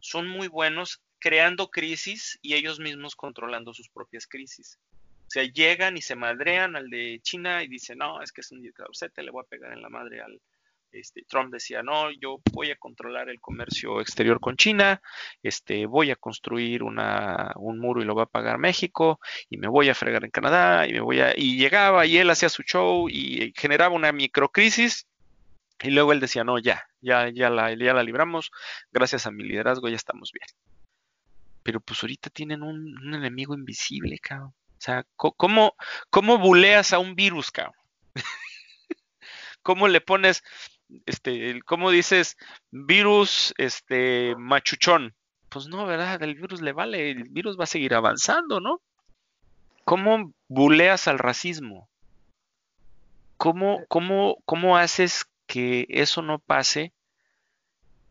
[0.00, 4.78] Son muy buenos creando crisis y ellos mismos controlando sus propias crisis.
[4.92, 8.52] O sea, llegan y se madrean al de China y dicen, no, es que es
[8.52, 10.40] un dictador, le voy a pegar en la madre al,
[10.90, 15.02] Este, Trump decía, no, yo voy a controlar el comercio exterior con China,
[15.42, 19.20] este, voy a construir una, un muro y lo va a pagar México,
[19.50, 22.30] y me voy a fregar en Canadá, y me voy a, y llegaba y él
[22.30, 25.06] hacía su show y generaba una microcrisis,
[25.80, 28.50] y luego él decía, no, ya, ya, ya la, ya la libramos,
[28.90, 30.46] gracias a mi liderazgo ya estamos bien.
[31.62, 34.54] Pero pues ahorita tienen un, un enemigo invisible, cabrón.
[34.78, 35.74] O sea, ¿cómo,
[36.10, 37.74] cómo buleas a un virus, cabrón?
[39.62, 40.42] ¿Cómo le pones,
[41.06, 42.36] este, cómo dices
[42.70, 45.14] virus, este, machuchón?
[45.48, 46.22] Pues no, ¿verdad?
[46.22, 48.80] El virus le vale, el virus va a seguir avanzando, ¿no?
[49.84, 51.88] ¿Cómo buleas al racismo?
[53.38, 56.92] ¿Cómo, cómo, cómo haces que eso no pase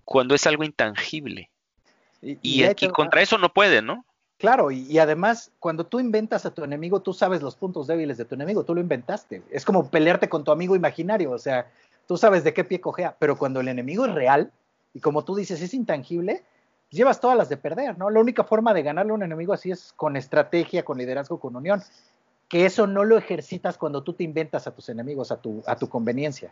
[0.06, 1.52] cuando es algo intangible?
[2.22, 4.04] Y, aquí contra eso no puede, ¿no?
[4.38, 8.26] Claro, y, además, cuando tú inventas a tu enemigo, tú sabes los puntos débiles de
[8.26, 9.42] tu enemigo, tú lo inventaste.
[9.50, 11.72] Es como pelearte con tu amigo imaginario, o sea,
[12.08, 14.52] tú sabes de qué pie cojea, pero cuando el enemigo es real,
[14.94, 16.44] y como tú dices, es intangible,
[16.90, 18.10] llevas todas las de perder, ¿no?
[18.10, 21.56] La única forma de ganarle a un enemigo así es con estrategia, con liderazgo, con
[21.56, 21.84] unión.
[22.48, 25.76] Que eso no lo ejercitas cuando tú te inventas a tus enemigos a tu, a
[25.76, 26.50] tu conveniencia.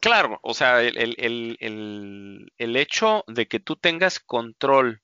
[0.00, 5.02] Claro, o sea, el, el, el hecho de que tú tengas control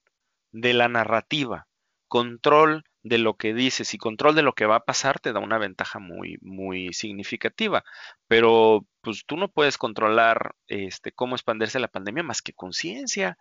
[0.53, 1.67] de la narrativa,
[2.09, 5.39] control de lo que dices y control de lo que va a pasar te da
[5.39, 7.85] una ventaja muy, muy significativa.
[8.27, 13.37] Pero pues tú no puedes controlar este, cómo expandirse la pandemia más que conciencia.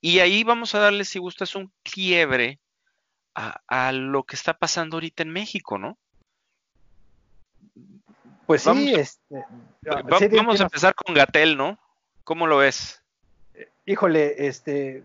[0.00, 2.58] Y ahí vamos a darle, si gustas, un quiebre
[3.34, 5.98] a, lo que está pasando ahorita en México, ¿no?
[8.46, 9.44] Pues sí, este,
[10.32, 11.78] vamos a empezar con Gatel, ¿no?
[12.24, 13.02] ¿Cómo lo ves?
[13.84, 15.04] Híjole, este,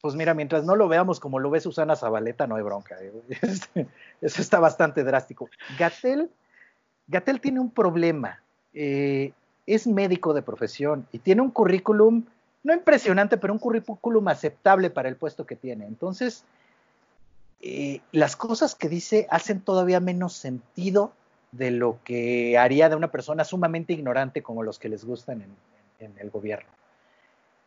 [0.00, 2.96] pues mira, mientras no lo veamos como lo ve Susana Zabaleta, no hay bronca.
[3.00, 3.12] ¿eh?
[3.42, 3.86] Este,
[4.20, 5.48] eso está bastante drástico.
[5.78, 6.30] Gatel,
[7.06, 8.40] Gatel tiene un problema.
[8.72, 9.32] Eh,
[9.66, 12.24] es médico de profesión y tiene un currículum,
[12.62, 15.86] no impresionante, pero un currículum aceptable para el puesto que tiene.
[15.86, 16.44] Entonces,
[17.60, 21.12] eh, las cosas que dice hacen todavía menos sentido
[21.52, 25.44] de lo que haría de una persona sumamente ignorante como los que les gustan
[25.98, 26.70] en el gobierno.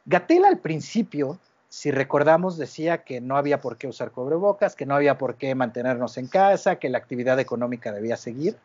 [0.06, 1.38] Gatel al principio
[1.74, 5.56] si recordamos, decía que no había por qué usar cubrebocas, que no había por qué
[5.56, 8.56] mantenernos en casa, que la actividad económica debía seguir.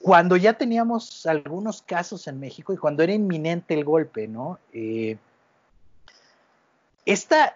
[0.00, 4.58] Cuando ya teníamos algunos casos en México y cuando era inminente el golpe, ¿no?
[4.72, 5.18] Eh,
[7.04, 7.52] estas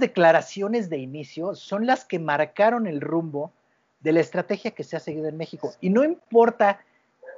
[0.00, 3.52] declaraciones de inicio son las que marcaron el rumbo
[4.00, 5.74] de la estrategia que se ha seguido en México.
[5.82, 6.80] Y no importa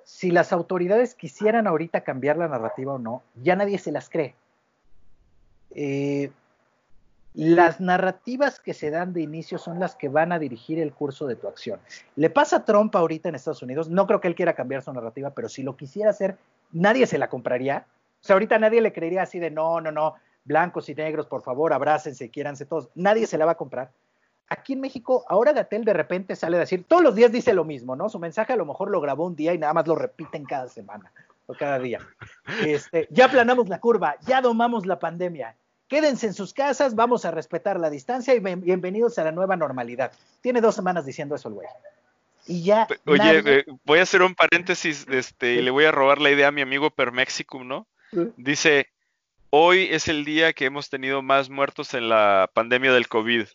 [0.04, 4.36] si las autoridades quisieran ahorita cambiar la narrativa o no, ya nadie se las cree.
[5.74, 6.30] Eh,
[7.34, 11.26] las narrativas que se dan de inicio son las que van a dirigir el curso
[11.26, 11.78] de tu acción.
[12.16, 14.92] Le pasa a Trump ahorita en Estados Unidos, no creo que él quiera cambiar su
[14.92, 16.36] narrativa, pero si lo quisiera hacer,
[16.72, 17.86] nadie se la compraría.
[18.20, 21.42] O sea, ahorita nadie le creería así de no, no, no, blancos y negros, por
[21.42, 22.90] favor, abrácense, quiéranse todos.
[22.94, 23.92] Nadie se la va a comprar.
[24.48, 27.64] Aquí en México, ahora Gatel de repente sale a decir, todos los días dice lo
[27.64, 28.08] mismo, ¿no?
[28.08, 30.68] Su mensaje a lo mejor lo grabó un día y nada más lo repiten cada
[30.68, 31.12] semana
[31.46, 32.00] o cada día.
[32.66, 35.54] Este, ya aplanamos la curva, ya domamos la pandemia,
[35.90, 40.12] Quédense en sus casas, vamos a respetar la distancia y bienvenidos a la nueva normalidad.
[40.40, 41.66] Tiene dos semanas diciendo eso el güey.
[42.46, 42.86] Y ya.
[43.06, 46.46] Oye, eh, voy a hacer un paréntesis este, y le voy a robar la idea
[46.46, 47.88] a mi amigo Permexicum, ¿no?
[48.36, 48.86] Dice:
[49.50, 53.46] Hoy es el día que hemos tenido más muertos en la pandemia del COVID.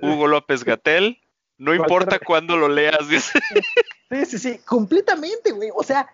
[0.00, 1.20] Hugo López Gatel,
[1.56, 3.38] no importa cuándo lo leas, dice.
[4.10, 5.70] Sí, sí, sí, completamente, güey.
[5.72, 6.08] O sea,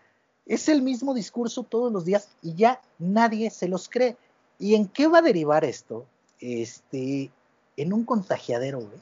[0.44, 4.16] es el mismo discurso todos los días y ya nadie se los cree.
[4.62, 6.06] ¿Y en qué va a derivar esto?
[6.38, 7.32] Este,
[7.76, 9.00] en un contagiadero, güey.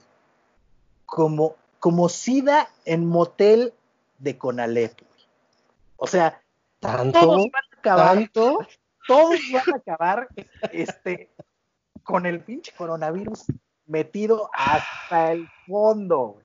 [1.04, 3.74] Como, como SIDA en motel
[4.20, 5.26] de Conalep, güey.
[5.98, 6.40] O sea,
[6.78, 7.20] ¿Tanto?
[7.20, 10.28] todos van a acabar, todos van a acabar
[10.72, 11.28] este,
[12.04, 13.44] con el pinche coronavirus
[13.84, 16.38] metido hasta el fondo.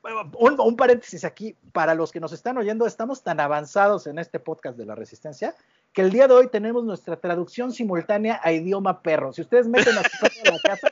[0.00, 4.20] Bueno, un, un, paréntesis aquí, para los que nos están oyendo, estamos tan avanzados en
[4.20, 5.56] este podcast de la resistencia
[5.94, 9.32] que el día de hoy tenemos nuestra traducción simultánea a idioma perro.
[9.32, 10.88] Si ustedes meten a su perro en la casa,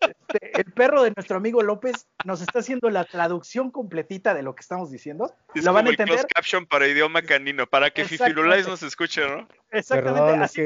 [0.00, 4.54] este, el perro de nuestro amigo López nos está haciendo la traducción completita de lo
[4.54, 5.34] que estamos diciendo.
[5.54, 6.18] Es ¿Lo van a entender?
[6.18, 9.46] El caption para idioma canino, para que Fifilulais nos escuche, ¿no?
[9.70, 10.64] Exactamente, así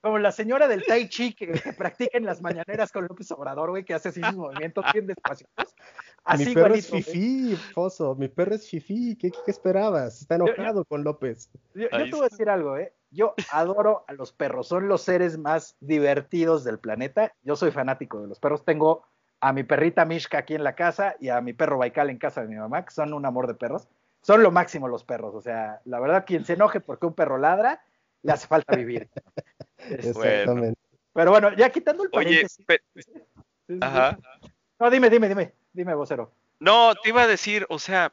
[0.00, 3.84] como, la, señora del Tai Chi que, practica en las mañaneras con López Obrador, güey,
[3.84, 5.74] que hace así sus movimientos bien despaciosos.
[6.28, 10.20] Así mi perro es Fifi, Foso, mi perro es Fifi, ¿qué, esperabas?
[10.20, 11.50] Está enojado con López.
[11.74, 12.92] Yo, te voy a decir algo, ¿eh?
[13.10, 17.32] Yo adoro a los perros, son los seres más divertidos del planeta.
[17.42, 18.62] Yo soy fanático de los perros.
[18.62, 19.04] Tengo
[19.40, 22.42] a mi perrita Mishka aquí en la casa y a mi perro Baikal en casa
[22.42, 23.88] de mi mamá, que son un amor de perros.
[24.20, 25.34] son lo máximo los perros.
[25.34, 27.82] O sea, la verdad, quien se enoje porque un perro ladra,
[28.22, 29.08] le hace falta vivir.
[29.78, 30.78] Exactamente.
[31.14, 32.66] Pero bueno, ya quitando el Oye, paréntesis.
[32.66, 32.82] pe-
[33.80, 34.18] ajá.
[34.78, 36.34] No, dime, dime, dime, dime, vocero.
[36.58, 38.12] No, te iba a decir, o sea,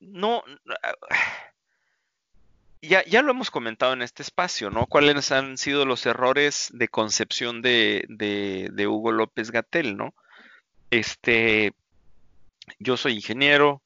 [0.00, 0.42] no,
[2.82, 4.86] ya, ya lo hemos comentado en este espacio, ¿no?
[4.86, 10.14] ¿Cuáles han sido los errores de concepción de, de, de Hugo López Gatel, ¿no?
[10.90, 11.74] Este,
[12.78, 13.82] yo soy ingeniero,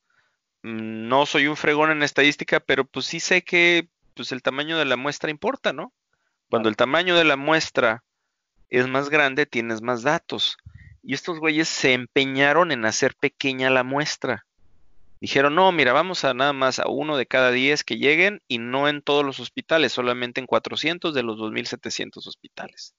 [0.63, 4.79] mm, no soy un fregón en estadística, pero pues sí sé que pues el tamaño
[4.79, 5.93] de la muestra importa, ¿no?
[6.49, 8.05] Cuando el tamaño de la muestra
[8.69, 10.57] es más grande, tienes más datos.
[11.03, 14.47] Y estos güeyes se empeñaron en hacer pequeña la muestra.
[15.21, 18.59] Dijeron, no, mira, vamos a nada más a uno de cada 10 que lleguen y
[18.59, 22.95] no en todos los hospitales, solamente en 400 de los 2.700 hospitales.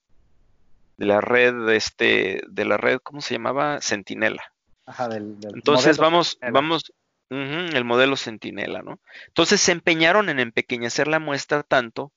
[0.98, 3.82] De la red, este, de la red, ¿cómo se llamaba?
[3.82, 4.44] Centinela.
[4.86, 6.54] Ajá, del, del Entonces vamos, Centinela.
[6.54, 6.94] vamos,
[7.32, 9.00] el modelo Centinela, ¿no?
[9.28, 12.12] Entonces se empeñaron en empequeñecer la muestra tanto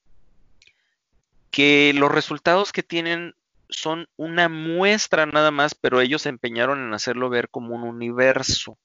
[1.51, 3.37] que los resultados que tienen
[3.75, 8.79] son una muestra nada más, pero ellos se empeñaron en hacerlo ver como un universo.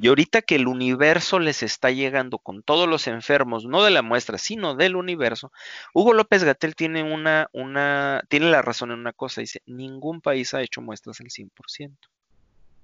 [0.00, 4.02] Y ahorita que el universo les está llegando con todos los enfermos, no de la
[4.02, 5.50] muestra, sino del universo,
[5.92, 10.54] Hugo López Gatel tiene una, una, tiene la razón en una cosa, dice, ningún país
[10.54, 11.96] ha hecho muestras al 100%.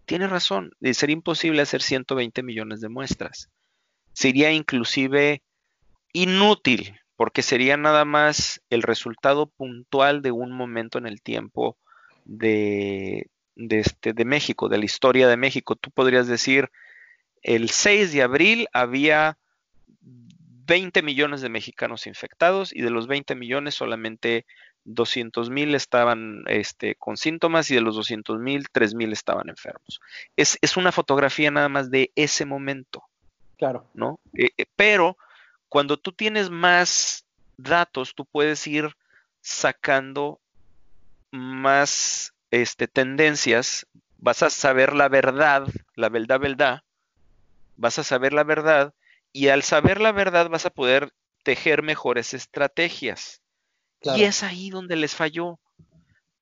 [0.06, 3.48] Tiene razón, eh, sería imposible hacer 120 millones de muestras.
[4.12, 5.42] Sería inclusive
[6.12, 11.76] inútil, porque sería nada más el resultado puntual de un momento en el tiempo
[12.24, 15.76] de, de, este, de México, de la historia de México.
[15.76, 16.70] Tú podrías decir,
[17.42, 19.38] el 6 de abril había
[20.00, 24.46] 20 millones de mexicanos infectados y de los 20 millones solamente
[24.84, 30.00] 200 mil estaban este, con síntomas y de los 200 mil, 3 mil estaban enfermos.
[30.36, 33.02] Es, es, una fotografía nada más de ese momento.
[33.56, 33.86] Claro.
[33.94, 34.20] ¿no?
[34.34, 35.16] Eh, eh, pero
[35.74, 38.94] cuando tú tienes más datos, tú puedes ir
[39.40, 40.40] sacando
[41.32, 43.84] más este, tendencias,
[44.18, 45.66] vas a saber la verdad,
[45.96, 46.82] la verdad, verdad,
[47.76, 48.94] vas a saber la verdad
[49.32, 51.12] y al saber la verdad vas a poder
[51.42, 53.42] tejer mejores estrategias.
[53.98, 54.20] Claro.
[54.20, 55.58] Y es ahí donde les falló.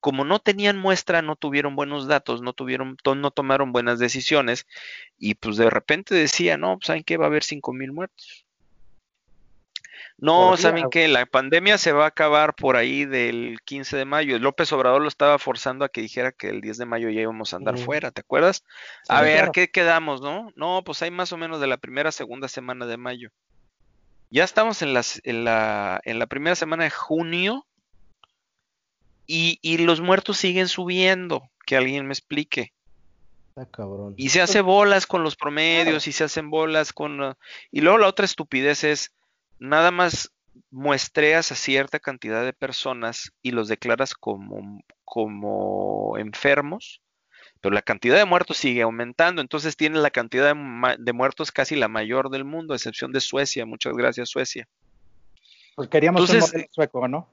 [0.00, 4.66] Como no tenían muestra, no tuvieron buenos datos, no tuvieron, no tomaron buenas decisiones,
[5.16, 7.16] y pues de repente decía, no, pues, ¿saben qué?
[7.16, 8.44] Va a haber 5 mil muertos.
[10.22, 11.08] No, ¿saben qué?
[11.08, 14.38] La pandemia se va a acabar por ahí del 15 de mayo.
[14.38, 17.52] López Obrador lo estaba forzando a que dijera que el 10 de mayo ya íbamos
[17.52, 18.62] a andar uh, fuera, ¿te acuerdas?
[19.02, 19.52] Sí, a ver, claro.
[19.52, 20.52] ¿qué quedamos, no?
[20.54, 23.30] No, pues hay más o menos de la primera, segunda semana de mayo.
[24.30, 27.66] Ya estamos en, las, en, la, en la primera semana de junio
[29.26, 31.42] y, y, los muertos siguen subiendo.
[31.66, 32.72] Que alguien me explique.
[33.56, 34.14] Ah, cabrón.
[34.16, 37.36] Y se hace bolas con los promedios y se hacen bolas con...
[37.72, 39.12] Y luego la otra estupidez es,
[39.62, 40.32] nada más
[40.70, 47.00] muestreas a cierta cantidad de personas y los declaras como, como enfermos,
[47.60, 51.76] pero la cantidad de muertos sigue aumentando, entonces tiene la cantidad de, de, muertos casi
[51.76, 53.64] la mayor del mundo, a excepción de Suecia.
[53.64, 54.66] Muchas gracias, Suecia.
[55.76, 57.28] Pues queríamos entonces, un modelo sueco, ¿no?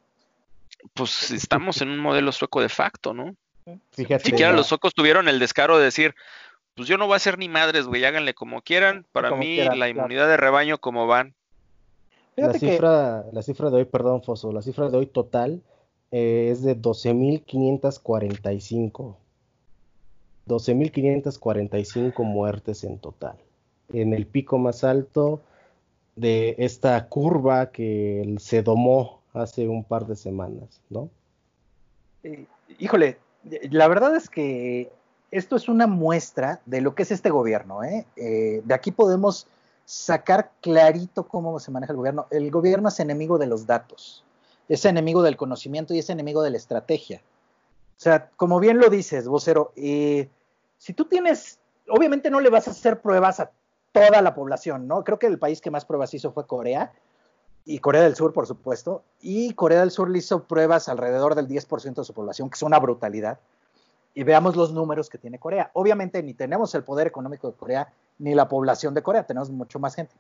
[0.94, 3.36] Pues estamos en un modelo sueco de facto, ¿no?
[3.92, 4.26] Fíjate.
[4.26, 6.16] Siquiera los suecos tuvieron el descaro de decir,
[6.76, 9.08] pues yo no voy a hacer ni madres, güey, háganle como quieran.
[9.12, 10.00] Para como mí, quieran, la claro.
[10.00, 11.36] inmunidad de rebaño, como van.
[12.40, 13.36] La cifra, que...
[13.36, 15.62] la cifra de hoy, perdón, Foso, la cifra de hoy total
[16.12, 19.16] eh, es de 12.545.
[20.48, 23.38] 12.545 muertes en total.
[23.94, 25.42] En el pico más alto
[26.16, 31.12] de esta curva que se domó hace un par de semanas, ¿no?
[32.24, 32.48] Eh,
[32.80, 33.20] híjole,
[33.70, 34.92] la verdad es que
[35.32, 37.84] esto es una muestra de lo que es este gobierno.
[37.84, 38.06] ¿eh?
[38.16, 39.48] Eh, de aquí podemos
[39.90, 42.28] sacar clarito cómo se maneja el gobierno.
[42.30, 44.24] El gobierno es enemigo de los datos,
[44.68, 47.24] es enemigo del conocimiento y es enemigo de la estrategia.
[47.98, 50.30] O sea, como bien lo dices, vocero, eh,
[50.78, 51.58] si tú tienes,
[51.90, 53.50] obviamente no le vas a hacer pruebas a
[53.92, 55.04] toda la población, ¿no?
[55.04, 56.94] Creo que el país que más pruebas hizo fue Corea,
[57.66, 61.48] y Corea del Sur, por supuesto, y Corea del Sur le hizo pruebas alrededor del
[61.48, 63.40] 10% de su población, que es una brutalidad.
[64.14, 65.72] Y veamos los números que tiene Corea.
[65.74, 69.80] Obviamente ni tenemos el poder económico de Corea, ni la población de Corea, tenemos mucho
[69.80, 70.14] más gente.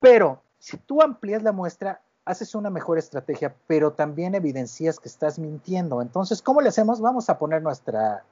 [0.00, 5.38] Pero si tú amplías la muestra, haces una mejor estrategia, pero también evidencias que estás
[5.38, 6.02] mintiendo.
[6.02, 7.00] Entonces, ¿cómo le hacemos?
[7.00, 8.24] Vamos a poner nuestra...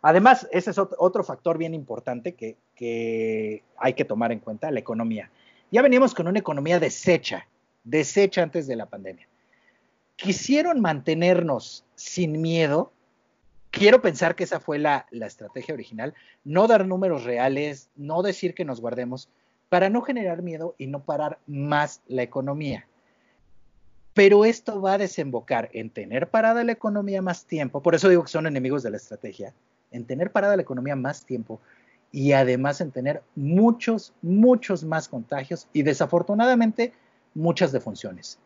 [0.00, 4.80] Además, ese es otro factor bien importante que, que hay que tomar en cuenta, la
[4.80, 5.30] economía.
[5.70, 7.46] Ya venimos con una economía deshecha,
[7.84, 9.28] deshecha antes de la pandemia.
[10.16, 12.92] Quisieron mantenernos sin miedo.
[13.72, 16.14] Quiero pensar que esa fue la, estrategia original.
[16.44, 19.28] No dar números reales, no decir que nos guardemos.
[19.70, 22.86] para no generar miedo y no parar más la economía.
[24.12, 28.22] Pero esto va a desembocar en tener parada la economía más tiempo, por eso digo
[28.22, 29.54] que son enemigos de la estrategia,
[29.90, 31.58] en tener parada la economía más tiempo
[32.10, 36.92] y además en tener muchos, muchos más contagios y desafortunadamente
[37.34, 38.38] muchas defunciones.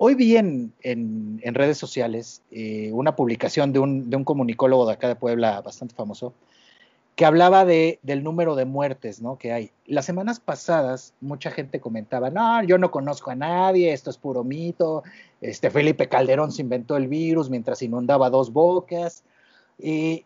[0.00, 0.72] Hoy vi en,
[1.42, 5.96] redes sociales eh, una publicación de un, de un comunicólogo de acá de Puebla bastante
[5.96, 6.34] famoso,
[7.16, 9.38] que hablaba de, del número de muertes ¿no?
[9.38, 9.72] que hay.
[9.86, 14.44] Las semanas pasadas mucha gente comentaba, no, yo no conozco a nadie, esto es puro
[14.44, 15.02] mito,
[15.40, 19.24] este Felipe Calderón se inventó el virus mientras inundaba dos bocas.
[19.80, 20.24] y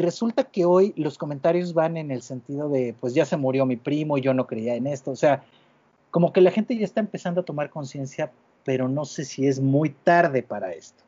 [0.00, 3.76] resulta que hoy los comentarios van en el sentido de, pues ya se murió mi
[3.76, 5.12] primo, y yo no creía en esto.
[5.12, 5.44] O sea,
[6.10, 8.32] como que la gente ya está empezando a tomar conciencia,
[8.66, 11.04] pero no sé si es muy tarde para esto.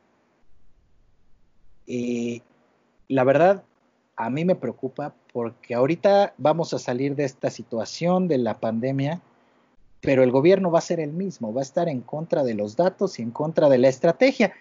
[1.86, 2.40] Y
[3.08, 3.64] la verdad,
[4.14, 9.20] a mí me preocupa porque ahorita vamos a salir de esta situación de la pandemia,
[10.00, 12.76] pero el gobierno va a ser el mismo, va a estar en contra de los
[12.76, 14.52] datos y en contra de la estrategia.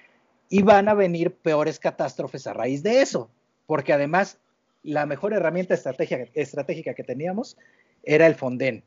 [0.50, 3.30] Y van a venir peores catástrofes a raíz de eso,
[3.68, 4.40] porque además
[4.82, 7.58] la mejor herramienta estratégica, que teníamos
[8.02, 8.84] era el Fonden.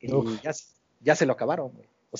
[0.00, 0.10] Y
[1.00, 1.72] ya, se lo acabaron.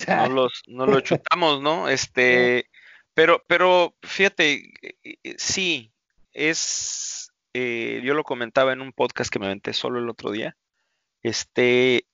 [0.03, 1.89] O sea, no, los, no lo chutamos, ¿no?
[1.89, 2.69] Este,
[3.15, 5.91] pero, pero fíjate, eh, eh, sí,
[6.33, 10.59] es eh, yo lo comentaba en un podcast que me aventé solo el otro día,
[11.23, 12.05] este,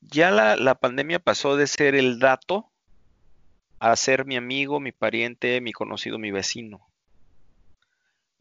[0.00, 2.68] ya la, pandemia pasó de ser el dato
[3.78, 6.84] a ser mi amigo, mi pariente, mi conocido, mi vecino.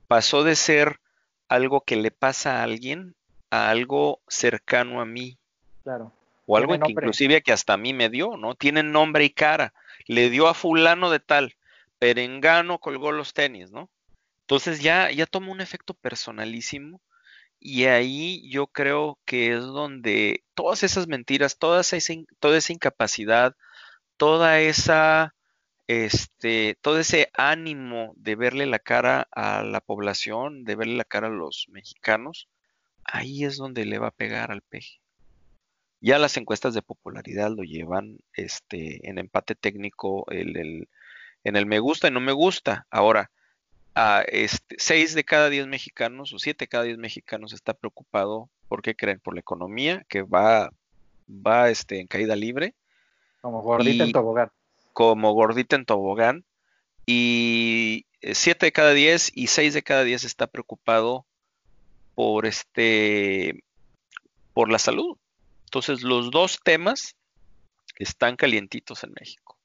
[0.07, 0.99] Pasó de ser
[1.47, 3.15] algo que le pasa a alguien
[3.51, 5.37] a algo cercano a mí.
[5.83, 6.11] Claro.
[6.45, 8.55] O algo que inclusive que hasta a mí me dio, ¿no?
[8.55, 9.73] Tiene nombre y cara.
[10.05, 11.55] Le dio a fulano de tal.
[11.99, 13.89] Perengano colgó los tenis, ¿no?
[14.41, 17.01] Entonces ya, ya toma un efecto personalísimo
[17.65, 21.97] y ahí yo creo que es donde todas esas mentiras, toda esa,
[22.39, 23.55] toda esa incapacidad,
[24.17, 25.33] toda esa,
[25.87, 31.27] este, todo ese ánimo de verle la cara a la población, de verle la cara
[31.27, 32.49] a los mexicanos,
[33.05, 35.02] ahí es donde le va a pegar al peje.
[36.03, 42.09] Ya las encuestas de popularidad lo llevan este, en empate técnico en el me gusta
[42.09, 42.85] y no me gusta.
[42.89, 43.31] Ahora,
[43.95, 48.49] a este, 6 de cada 10 mexicanos o 7 de cada 10 mexicanos está preocupado,
[48.67, 49.21] ¿por qué creen?
[49.21, 50.71] Por la economía que va,
[51.29, 52.73] va este, en caída libre.
[53.39, 54.51] Como gordita en tobogán.
[54.91, 56.43] Como gordita en tobogán.
[57.05, 61.25] Y 7 de cada 10 y 6 de cada 10 está preocupado
[62.13, 63.63] por este
[64.53, 65.17] por la salud.
[65.73, 67.15] Entonces los dos temas
[67.97, 69.57] están calientitos en México.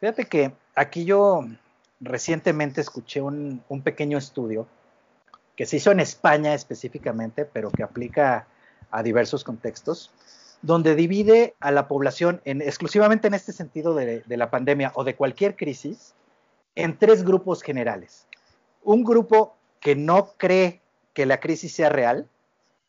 [0.00, 1.46] Fíjate que aquí yo
[2.00, 4.66] recientemente escuché un, pequeño estudio
[5.54, 8.48] que se hizo en España específicamente, pero que aplica
[8.90, 10.10] a diversos contextos,
[10.60, 15.04] donde divide a la población en, exclusivamente en este sentido de, de, la pandemia o
[15.04, 16.16] de cualquier crisis
[16.74, 18.26] en tres grupos generales.
[18.82, 20.80] Un grupo que no cree
[21.14, 22.28] que la crisis sea real,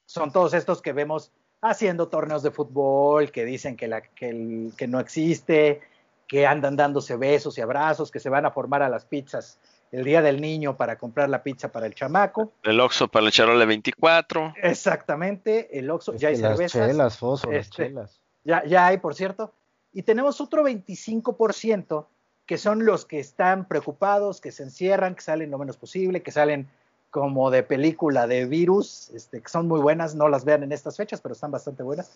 [0.08, 4.88] son todos estos que vemos haciendo torneos de fútbol, que dicen que, la, que, que
[4.88, 5.82] no existe,
[6.28, 9.60] que andan dándose besos y abrazos, que se van a formar a las pizzas
[9.92, 12.54] el día del niño para comprar la pizza para el chamaco.
[12.64, 14.54] El Oxxo para el charole 24.
[14.62, 16.88] Exactamente, el Oxxo, ya hay las cervezas.
[16.88, 18.22] Chelas, Foso, las este, chelas.
[18.44, 19.54] Ya, ya hay, por cierto.
[19.92, 22.06] Y tenemos otro 25%
[22.46, 26.32] que son los que están preocupados, que se encierran, que salen lo menos posible, que
[26.32, 26.68] salen
[27.12, 30.98] como de película de virus, este, que son muy buenas, no las vean en estas
[30.98, 32.12] fechas, pero están bastante buenas.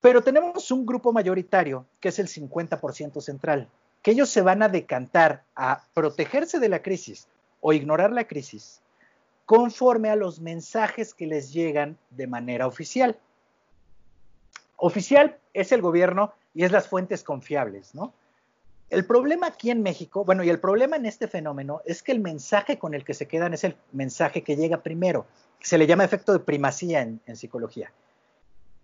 [0.00, 3.68] Pero tenemos un grupo mayoritario, que es el 50% central,
[4.02, 7.28] que ellos se van a decantar a protegerse de la crisis
[7.60, 8.80] o ignorar la crisis
[9.44, 13.18] conforme a los mensajes que les llegan de manera oficial.
[14.76, 18.14] Oficial es el gobierno y es las fuentes confiables, ¿no?
[18.90, 22.18] El problema aquí en México, bueno, y el problema en este fenómeno es que el
[22.18, 25.26] mensaje con el que se quedan es el mensaje que llega primero.
[25.60, 27.92] Se le llama efecto de primacía en, en psicología.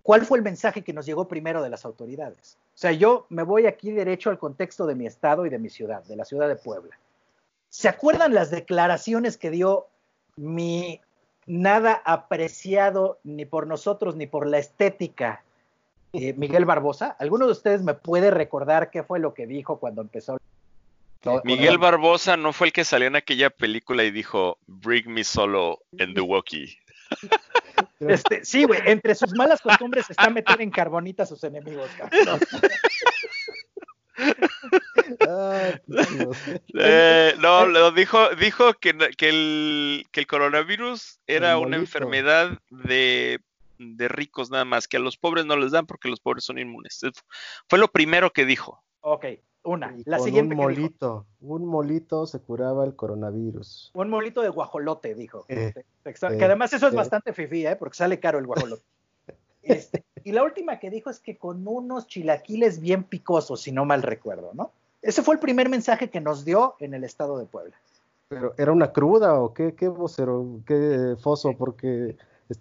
[0.05, 2.57] ¿Cuál fue el mensaje que nos llegó primero de las autoridades?
[2.77, 5.69] O sea, yo me voy aquí derecho al contexto de mi estado y de mi
[5.69, 6.97] ciudad, de la ciudad de Puebla.
[7.71, 9.89] ¿Se acuerdan las declaraciones que dio
[10.37, 11.01] mi
[11.47, 15.43] nada apreciado ni por nosotros ni por la estética
[16.17, 17.17] eh, Miguel Barbosa?
[17.19, 20.39] ¿Alguno de ustedes me puede recordar qué fue lo que dijo cuando empezó?
[21.45, 25.81] Miguel Barbosa no fue el que salió en aquella película y dijo, Bring me solo
[25.99, 26.79] en the walkie.
[28.01, 31.91] Este, sí, güey, entre sus malas costumbres está meter en carbonita a sus enemigos,
[36.79, 43.41] eh, no, lo dijo, dijo que, que, el, que el coronavirus era una enfermedad de
[43.79, 46.59] de ricos nada más, que a los pobres no les dan porque los pobres son
[46.59, 47.01] inmunes.
[47.69, 48.83] Fue lo primero que dijo.
[49.01, 49.27] Ok,
[49.63, 49.95] una.
[50.05, 50.55] la siguiente.
[50.55, 53.91] Un molito, un molito se curaba el coronavirus.
[53.95, 55.45] Un molito de guajolote, dijo.
[55.49, 55.75] Eh,
[56.05, 56.97] que además eso es eh.
[56.97, 57.77] bastante fifí, ¿eh?
[57.77, 58.83] porque sale caro el guajolote.
[59.63, 63.85] Este, y la última que dijo es que con unos chilaquiles bien picosos, si no
[63.85, 64.71] mal recuerdo, ¿no?
[65.03, 67.75] Ese fue el primer mensaje que nos dio en el estado de Puebla.
[68.29, 72.17] Pero era una cruda o qué, qué vocero, qué foso, porque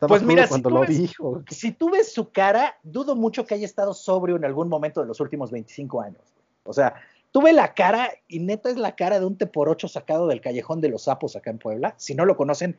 [0.08, 1.44] pues mira, cuando lo dijo.
[1.50, 5.08] Si tú ves su cara, dudo mucho que haya estado sobrio en algún momento de
[5.08, 6.22] los últimos 25 años.
[6.64, 6.96] O sea,
[7.32, 10.28] tú ves la cara y neta es la cara de un te por ocho sacado
[10.28, 11.94] del callejón de los sapos acá en Puebla.
[11.98, 12.78] Si no lo conocen,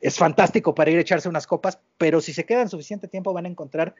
[0.00, 3.46] es fantástico para ir a echarse unas copas, pero si se quedan suficiente tiempo van
[3.46, 3.94] a encontrar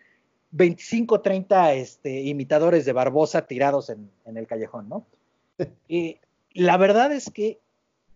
[0.50, 5.07] 25, 30 este, imitadores de Barbosa tirados en, en el callejón, ¿no?
[5.88, 6.18] y
[6.53, 7.61] la verdad es que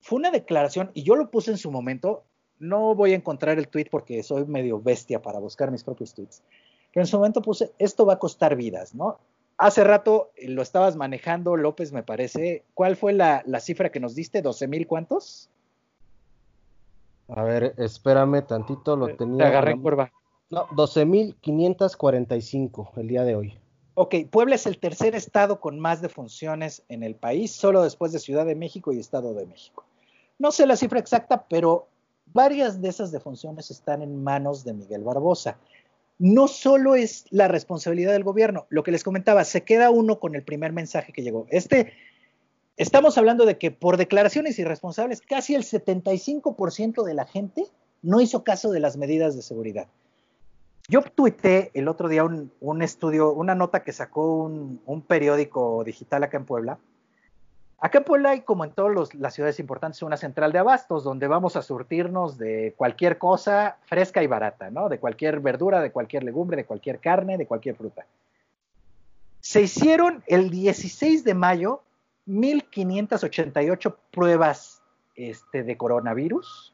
[0.01, 2.25] fue una declaración, y yo lo puse en su momento,
[2.59, 6.43] no voy a encontrar el tweet porque soy medio bestia para buscar mis propios tweets,
[6.93, 9.19] pero en su momento puse, esto va a costar vidas, ¿no?
[9.59, 12.65] Hace rato lo estabas manejando, López, me parece.
[12.75, 14.43] ¿Cuál fue la, cifra que nos diste?
[14.43, 15.49] ¿12 mil cuántos?
[17.29, 19.39] A ver, espérame tantito, lo tenía.
[19.39, 20.13] Te agarré en curva.
[20.51, 23.59] No, 12.545 el día de hoy.
[23.95, 28.19] Ok, Puebla es el tercer estado con más defunciones en el país, solo después de
[28.19, 29.87] Ciudad de México y Estado de México.
[30.39, 31.89] No sé la cifra exacta, pero
[32.33, 35.59] varias de esas defunciones están en manos de Miguel Barbosa.
[36.19, 40.35] No solo es la responsabilidad del gobierno, lo que les comentaba, se queda uno con
[40.35, 41.47] el primer mensaje que llegó.
[41.51, 41.93] Este,
[42.77, 47.65] estamos hablando de que por declaraciones irresponsables, casi el 75% de la gente
[48.03, 49.89] no hizo caso de las medidas de seguridad.
[50.89, 56.37] Yo tuité el otro día un, estudio, una nota que sacó un, periódico digital acá
[56.37, 56.79] en Puebla.
[57.79, 61.29] Acá en Puebla hay, como en todas las ciudades importantes, una central de abastos donde
[61.29, 64.89] vamos a surtirnos de cualquier cosa fresca y barata, ¿no?
[64.89, 68.07] De cualquier verdura, de cualquier legumbre, de cualquier carne, de cualquier fruta.
[69.41, 71.83] Se hicieron el 16 de mayo
[72.27, 74.83] 1.588 pruebas
[75.15, 76.73] este, de coronavirus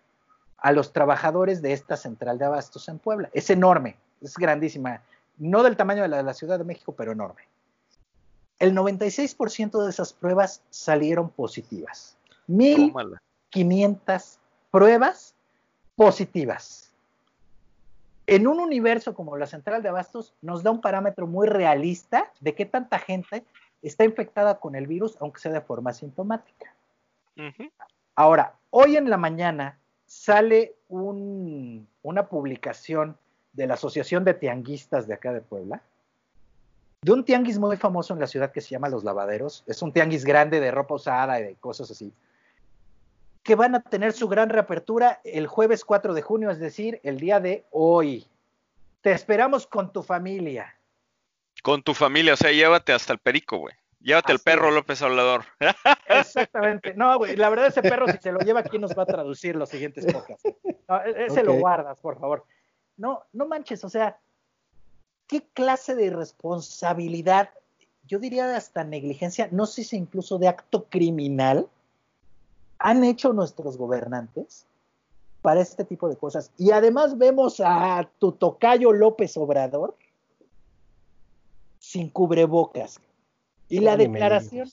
[0.57, 3.29] a los trabajadores de esta central de abastos en Puebla.
[3.33, 5.03] Es enorme, es grandísima,
[5.37, 7.43] no del tamaño de la, de la Ciudad de México, pero enorme.
[8.63, 12.17] El 96% de esas pruebas salieron positivas.
[12.47, 14.39] 1.500
[14.71, 15.35] pruebas
[15.97, 16.95] positivas.
[18.29, 22.55] En un universo como la central de abastos nos da un parámetro muy realista de
[22.55, 23.45] qué tanta gente
[23.83, 26.73] está infectada con el virus, aunque sea de forma sintomática.
[28.15, 33.19] Ahora, hoy en la mañana sale una publicación
[33.55, 35.83] de la Asociación de Tianguistas de acá de Puebla,
[37.03, 39.65] de un tianguis muy famoso en la ciudad que se llama Los Lavaderos.
[39.67, 42.13] Es un tianguis grande de ropa usada y de cosas así.
[43.43, 47.19] Que van a tener su gran reapertura el jueves 4 de junio, es decir, el
[47.19, 48.29] día de hoy.
[49.01, 50.77] Te esperamos con tu familia.
[51.65, 53.75] Con tu familia, o sea, llévate hasta el perico, güey.
[53.99, 55.45] Llévate el perro López Hablador.
[56.07, 56.95] Exactamente.
[56.95, 59.57] No, güey, la verdad ese perro si se lo lleva, ¿quién nos va a traducir
[59.57, 60.45] los siguientes podcasts?
[60.45, 62.45] E-, ese lo guardas, por favor.
[62.97, 64.21] No, no manches, o sea,
[65.33, 67.49] ¿qué clase de irresponsabilidad,
[68.07, 71.71] yo diría hasta negligencia, no sé si incluso de acto criminal,
[72.79, 74.67] han hecho nuestros gobernantes
[75.41, 76.51] para este tipo de cosas?
[76.59, 79.97] Y además vemos a tu tocayo López Obrador
[81.79, 83.01] sin cubrebocas.
[83.71, 84.69] Y la declaración,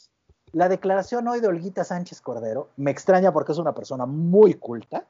[0.51, 5.07] la declaración hoy de Olguita Sánchez Cordero me extraña porque es una persona muy culta.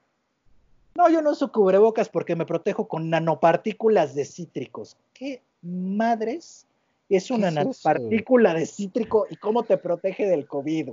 [0.99, 4.97] No, yo no uso cubrebocas porque me protejo con nanopartículas de cítricos.
[5.13, 6.67] ¿Qué madres
[7.07, 10.89] es una nanopartícula de cítrico y cómo te protege del COVID?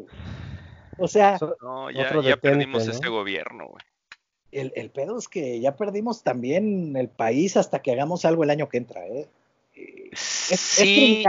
[0.99, 3.83] O sea, no, ya, perdimos este gobierno, güey.
[4.53, 8.51] El, el, pedo es que ya perdimos también el país hasta que hagamos algo el
[8.51, 9.27] año que entra, ¿eh?
[9.75, 10.21] Es,
[10.61, 11.25] sí,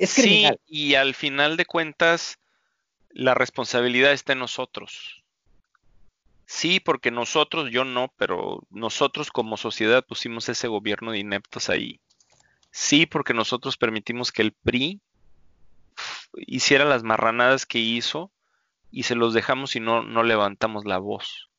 [0.00, 2.40] Sí, y al final de cuentas,
[3.10, 5.19] la responsabilidad está en nosotros.
[6.52, 12.00] Sí, porque nosotros, yo no, pero nosotros como sociedad pusimos ese gobierno de ineptos ahí.
[12.72, 15.00] Sí, porque nosotros permitimos que el PRI
[16.34, 18.32] hiciera las marranadas que hizo
[18.90, 21.49] y se los dejamos y no, no levantamos la voz.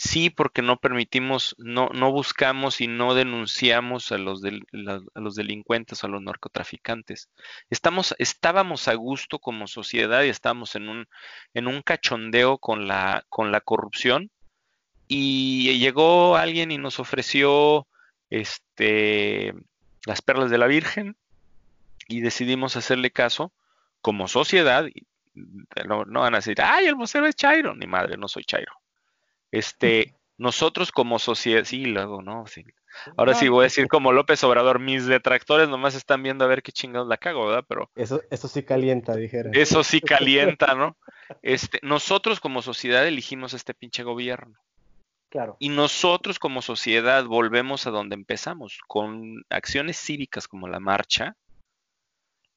[0.00, 6.08] Sí, porque no permitimos, no, no buscamos y no denunciamos a los, los delincuentes, a
[6.08, 7.28] los narcotraficantes.
[7.68, 11.08] Estamos, estábamos a gusto como sociedad y estábamos en un,
[11.52, 14.30] en un cachondeo con la, con la corrupción.
[15.08, 17.88] Y llegó alguien y nos ofreció
[18.30, 19.52] este,
[20.06, 21.16] las perlas de la Virgen
[22.06, 23.52] y decidimos hacerle caso
[24.00, 24.86] como sociedad.
[25.88, 27.74] No, no van a decir, ay, el vocero es Chairo.
[27.74, 28.72] Ni madre, no soy Chairo.
[29.50, 32.46] Este, nosotros como sociedad, sí, luego, ¿no?
[32.46, 32.64] Sí.
[33.16, 36.62] Ahora sí voy a decir como López Obrador, mis detractores nomás están viendo a ver
[36.62, 37.64] qué chingados la cago, ¿verdad?
[37.68, 39.54] Pero eso, eso sí calienta, dijeron.
[39.54, 40.96] Eso sí calienta, ¿no?
[41.42, 44.58] Este, nosotros como sociedad elegimos este pinche gobierno.
[45.28, 45.56] Claro.
[45.58, 51.36] Y nosotros como sociedad volvemos a donde empezamos, con acciones cívicas como la marcha,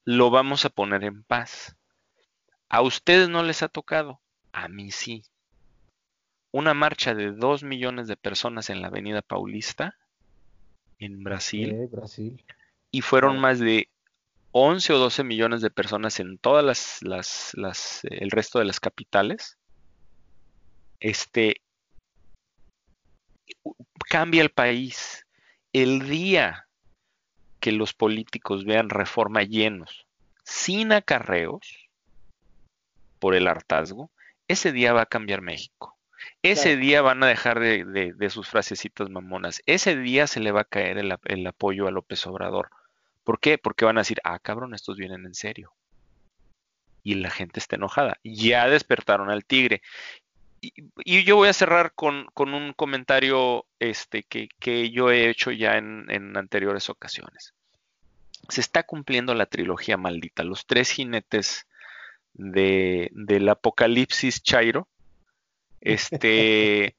[0.04, 1.76] lo vamos a poner en paz.
[2.68, 4.20] A ustedes no les ha tocado,
[4.52, 5.22] a mí sí.
[6.52, 9.96] Una marcha de dos millones de personas en la Avenida Paulista,
[10.98, 12.44] en Brasil, Brasil.
[12.90, 13.88] y fueron más de
[14.52, 18.78] 11 o 12 millones de personas en todas las, las, las, el resto de las
[18.78, 19.58] capitales.
[21.00, 21.62] Este,
[24.08, 25.26] cambia el país.
[25.72, 26.68] El día
[27.60, 30.06] que los políticos vean reforma llenos,
[30.44, 31.88] sin acarreos,
[33.18, 34.10] por el hartazgo,
[34.48, 35.96] ese día va a cambiar México.
[36.42, 39.62] Ese día van a dejar de, sus frasecitas mamonas.
[39.66, 42.70] Ese día se le va a caer el, el, apoyo a López Obrador.
[43.24, 43.58] ¿Por qué?
[43.58, 45.72] Porque van a decir, ah, cabrón, estos vienen en serio.
[47.04, 48.18] Y la gente está enojada.
[48.22, 49.82] Ya despertaron al tigre
[51.04, 56.36] y, yo voy a cerrar con, un comentario este, que, yo he hecho ya en,
[56.36, 57.54] anteriores ocasiones.
[58.48, 61.66] Se está cumpliendo la trilogía maldita, los tres jinetes
[62.34, 64.88] de, del apocalipsis Chairo.
[65.84, 66.96] Este,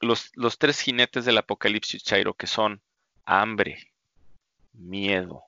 [0.00, 2.80] los, los tres jinetes del apocalipsis Chairo, que son
[3.24, 3.92] hambre,
[4.72, 5.44] miedo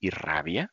[0.00, 0.72] y rabia,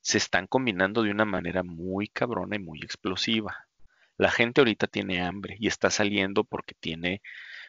[0.00, 3.68] se están combinando de una manera muy cabrona y muy explosiva.
[4.16, 7.22] La gente ahorita tiene hambre y está saliendo porque tiene,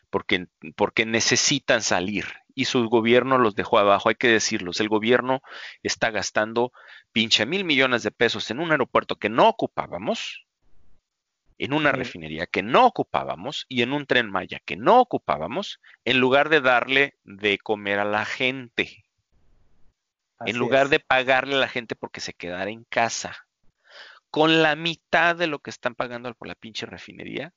[0.10, 4.80] porque, porque necesitan salir y su gobierno los dejó abajo, hay que decirlos.
[4.80, 5.42] El gobierno
[5.82, 6.72] está gastando
[7.12, 10.43] pinche mil millones de pesos en un aeropuerto que no ocupábamos,
[11.58, 16.20] en una refinería que no ocupábamos y en un tren Maya que no ocupábamos, en
[16.20, 19.06] lugar de darle de comer a la gente.
[20.46, 23.48] en lugar de pagarle a la gente porque se quedara en casa.
[24.30, 27.54] Con la mitad de lo que están pagando por la pinche refinería,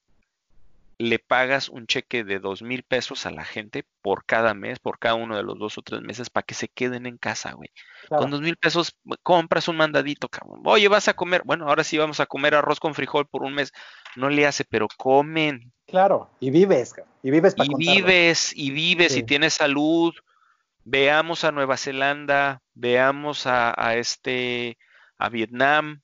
[0.99, 4.99] le pagas un cheque de dos mil pesos a la gente por cada mes, por
[4.99, 7.71] cada uno de los dos o tres meses, para que se queden en casa, güey.
[8.09, 10.63] Con dos mil pesos compras un mandadito, cabrón.
[10.65, 11.43] Oye, vas a comer.
[11.45, 13.73] Bueno, ahora sí vamos a comer arroz con frijol por un mes.
[14.17, 15.73] No le hace, pero comen.
[15.87, 17.13] Claro, y vives, cabrón.
[17.23, 20.15] y vives para Y vives, y vives, y tienes salud.
[20.85, 24.79] Veamos a Nueva Zelanda, veamos a, a este,
[25.19, 26.01] a Vietnam,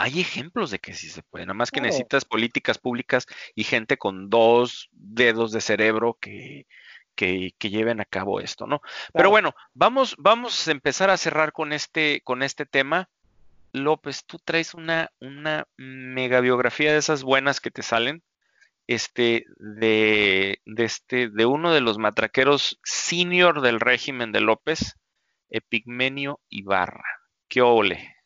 [0.00, 3.98] hay ejemplos de que sí se puede, nada más que necesitas políticas públicas y gente
[3.98, 6.66] con dos dedos de cerebro que,
[7.14, 8.80] que, lleven a cabo esto, ¿no?
[9.12, 13.10] Pero bueno, vamos, vamos a empezar a cerrar con este, con este tema.
[13.72, 18.22] López, tú traes una, una mega biografía de esas buenas que te salen,
[18.86, 24.96] este, de, de, este, de uno de los matraqueros senior del régimen de López,
[25.50, 27.04] Epigmenio Ibarra.
[27.48, 28.19] ¿Qué ole?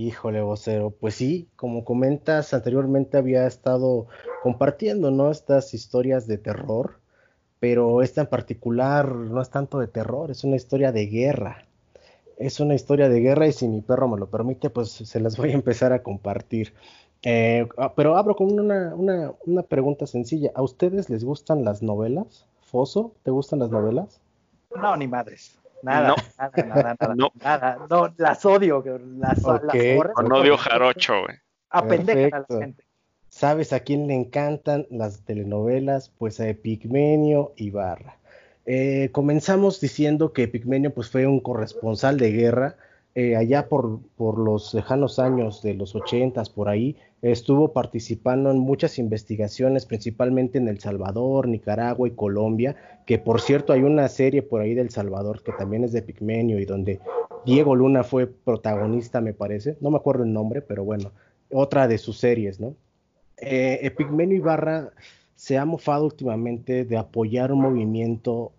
[0.00, 4.06] Híjole, vocero, pues sí, como comentas anteriormente había estado
[4.44, 5.32] compartiendo, ¿no?
[5.32, 7.00] Estas historias de terror,
[7.58, 11.66] pero esta en particular no es tanto de terror, es una historia de guerra.
[12.36, 15.36] Es una historia de guerra y si mi perro me lo permite, pues se las
[15.36, 16.74] voy a empezar a compartir.
[17.24, 20.52] Eh, ah, pero abro con una, una, una pregunta sencilla.
[20.54, 22.46] ¿A ustedes les gustan las novelas?
[22.60, 24.20] Foso, ¿te gustan las novelas?
[24.76, 25.58] No, ni madres.
[25.82, 27.32] Nada, nada, nada, nada, no.
[27.42, 27.86] nada.
[27.88, 28.82] No, las odio,
[29.18, 29.98] las, okay.
[29.98, 31.36] las Con odio jarocho, güey.
[31.70, 32.84] A la gente.
[33.28, 36.10] ¿Sabes a quién le encantan las telenovelas?
[36.18, 38.16] Pues a Epigmenio Ibarra.
[38.66, 42.76] Eh, comenzamos diciendo que Epigmenio pues, fue un corresponsal de guerra
[43.14, 48.58] eh, allá por, por, los lejanos años de los ochentas, por ahí, estuvo participando en
[48.58, 54.42] muchas investigaciones, principalmente en El Salvador, Nicaragua y Colombia, que por cierto hay una serie
[54.42, 57.00] por ahí del Salvador que también es de Pigmenio y donde
[57.44, 61.12] Diego Luna fue protagonista, me parece, no me acuerdo el nombre, pero bueno,
[61.50, 62.74] otra de sus series, ¿no?
[63.36, 64.90] Eh, Epigmenio Ibarra
[65.36, 68.52] se ha mofado últimamente de apoyar un movimiento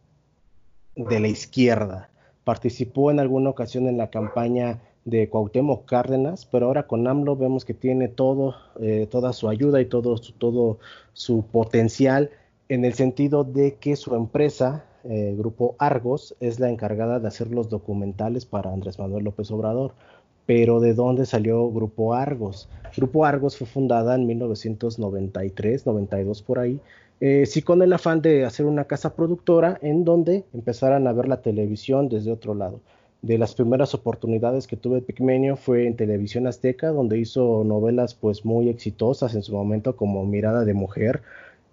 [0.96, 2.10] de la izquierda
[2.50, 4.80] participó en alguna ocasión en la campaña
[5.10, 9.82] de Cuauhtémoc Cárdenas, pero ahora con AMLO vemos que tiene todo, eh, toda su ayuda
[9.82, 10.80] y todo su, todo
[11.14, 12.32] su potencial
[12.70, 17.50] en el sentido de que su empresa, eh, Grupo Argos, es la encargada de hacer
[17.50, 19.94] los documentales para Andrés Manuel López Obrador.
[20.46, 22.70] Pero ¿de dónde salió Grupo Argos?
[22.96, 26.80] Grupo Argos fue fundada en 1993, 92 por ahí,
[27.22, 31.28] eh, sí con el afán de hacer una casa productora en donde empezaran a ver
[31.28, 32.80] la televisión desde otro lado.
[33.22, 38.46] De las primeras oportunidades que tuve Pigmenio fue en Televisión Azteca, donde hizo novelas pues
[38.46, 41.22] muy exitosas en su momento como Mirada de Mujer.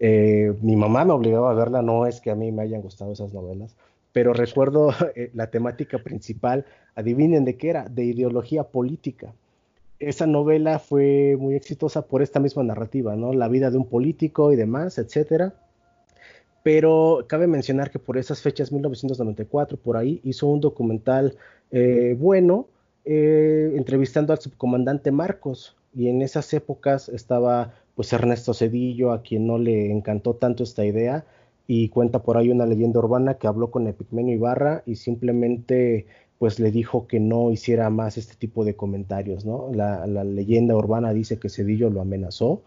[0.01, 3.13] Eh, mi mamá me obligaba a verla, no es que a mí me hayan gustado
[3.13, 3.77] esas novelas,
[4.13, 6.67] pero recuerdo eh, la temática principal,
[6.97, 9.33] adivinen de qué era, de ideología política.
[9.99, 13.33] Esa novela fue muy exitosa por esta misma narrativa, ¿no?
[13.33, 15.55] La vida de un político y demás, etcétera
[16.67, 21.37] pero cabe mencionar que por esas fechas, 1994, por ahí, hizo un documental
[21.71, 22.67] eh, bueno,
[23.05, 29.47] eh, entrevistando al subcomandante Marcos, y en esas épocas estaba pues Ernesto Cedillo, a quien
[29.47, 31.25] no le encantó tanto esta idea,
[31.69, 36.07] y cuenta por ahí una leyenda urbana que habló con Epigmenio Ibarra y simplemente
[36.41, 39.71] pues le dijo que no hiciera más este tipo de comentarios, ¿no?
[39.73, 42.63] La, la leyenda urbana dice que Cedillo lo amenazó,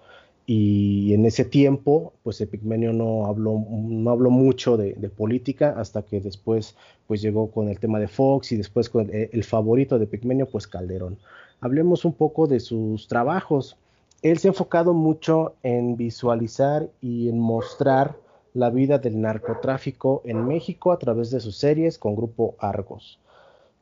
[0.51, 6.21] y en ese tiempo, pues Epigmenio no habló, no habló mucho de, política hasta que
[6.21, 6.75] después
[7.05, 10.49] pues llegó con el tema de Fox y después con eh, el, favorito de Epigmenio,
[10.49, 11.19] pues Calderón.
[11.61, 13.77] Hablemos un poco de sus trabajos.
[14.23, 18.17] Él se ha enfocado mucho en visualizar y en mostrar
[18.55, 23.19] la vida del narcotráfico en México a través de sus series con Grupo Argos.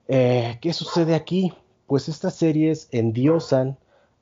[0.10, 1.54] Eh, ¿Qué sucede aquí?
[1.86, 3.78] Pues estas series endiosan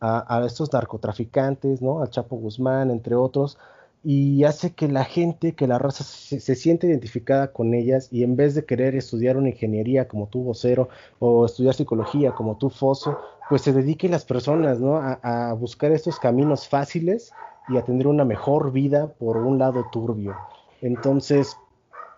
[0.05, 2.01] a, estos narcotraficantes, ¿no?
[2.01, 3.57] Al Chapo Guzmán, entre otros,
[4.03, 8.35] y hace que la gente, que la raza se, siente identificada con ellas y en
[8.35, 13.17] vez de querer estudiar una ingeniería como tú, vocero, o estudiar psicología como tú, Foso,
[13.49, 14.97] pues se dediquen las personas, ¿no?
[14.97, 17.31] A, buscar estos caminos fáciles
[17.67, 20.35] y a tener una mejor vida por un lado turbio.
[20.81, 21.57] Entonces,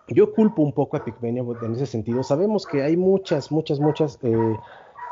[0.08, 2.22] yo culpo un poco a Pigmenio en ese sentido.
[2.22, 4.56] Sabemos que hay muchas, muchas, muchas, eh,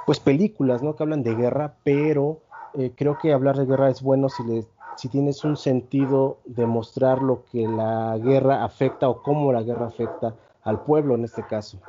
[0.05, 0.95] pues películas, ¿no?
[0.95, 2.43] Que hablan de guerra, pero
[2.79, 4.43] eh, creo que hablar de guerra es bueno si,
[4.97, 9.87] si tienes un sentido de mostrar lo que la guerra afecta o cómo la guerra
[9.87, 11.81] afecta al pueblo en este caso.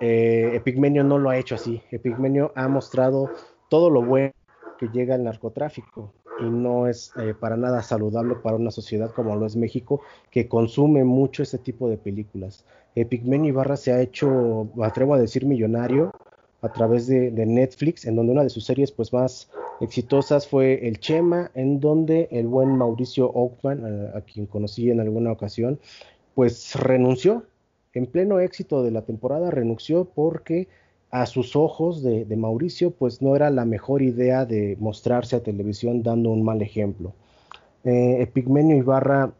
[0.00, 1.82] Eh, Epigmenio no lo ha hecho así.
[1.90, 3.30] Epigmenio ha mostrado
[3.68, 4.32] todo lo bueno
[4.78, 9.36] que llega al narcotráfico y no es eh, para nada saludable para una sociedad como
[9.36, 10.00] lo es México
[10.30, 12.64] que consume mucho ese tipo de películas.
[12.94, 16.10] Epigmenio Ibarra se ha hecho, atrevo a decir, millonario
[16.62, 19.50] a través de, Netflix, en donde una de sus series pues más
[19.80, 25.32] exitosas fue El Chema, en donde el buen Mauricio Oakman, a, quien conocí en alguna
[25.32, 25.80] ocasión,
[26.36, 27.44] pues renunció.
[27.94, 30.68] En pleno éxito de la temporada renunció porque
[31.10, 36.02] a sus ojos de, Mauricio pues no era la mejor idea de mostrarse a televisión
[36.04, 37.12] dando un mal ejemplo.
[37.84, 39.32] Eh, Epigmenio Ibarra,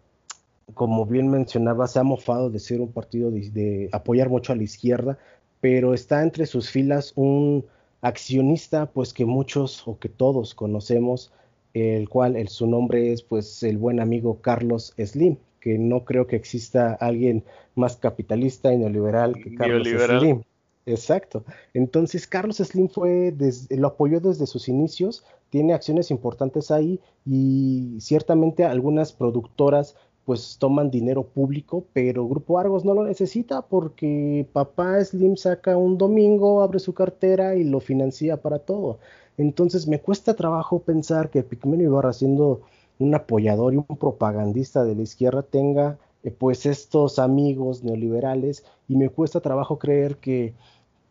[0.74, 4.64] como bien mencionaba, se ha mofado de ser un partido de apoyar mucho a la
[4.64, 5.18] izquierda,
[5.62, 7.64] pero está entre sus filas un
[8.00, 11.32] accionista, pues que muchos o que todos conocemos,
[11.72, 16.26] el cual el, su nombre es pues el buen amigo Carlos Slim, que no creo
[16.26, 17.44] que exista alguien
[17.76, 20.42] más capitalista y neoliberal que Carlos Slim.
[20.84, 21.44] Exacto.
[21.74, 23.32] Entonces Carlos Slim fue
[23.70, 29.94] lo apoyó desde sus inicios, tiene acciones importantes ahí y ciertamente algunas productoras
[30.24, 35.98] pues toman dinero público, pero Grupo Argos no lo necesita porque papá Slim saca un
[35.98, 38.98] domingo, abre su cartera y lo financia para todo.
[39.36, 42.60] Entonces me cuesta trabajo pensar que Pigmenio Ibarra, siendo
[42.98, 48.96] un apoyador y un propagandista de la izquierda, tenga eh, pues estos amigos neoliberales y
[48.96, 50.54] me cuesta trabajo creer que,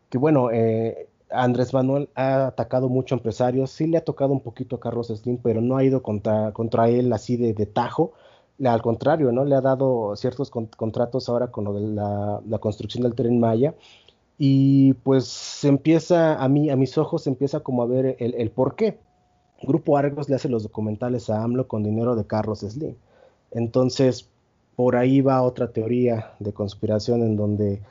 [0.08, 4.40] que bueno, eh, Andrés Manuel ha atacado mucho a empresarios, sí le ha tocado un
[4.40, 8.12] poquito a Carlos Slim, pero no ha ido contra, contra él así de, de tajo
[8.66, 9.44] al contrario, ¿no?
[9.44, 13.74] Le ha dado ciertos contratos ahora con lo de la, construcción del tren Maya.
[14.38, 18.50] Y pues se empieza, a mí, a mis ojos, se empieza como a ver el,
[18.50, 18.98] por qué.
[19.62, 22.96] Grupo Argos le hace los documentales a AMLO con dinero de Carlos Slim.
[23.52, 24.28] Entonces,
[24.76, 27.82] por ahí va otra teoría de conspiración en donde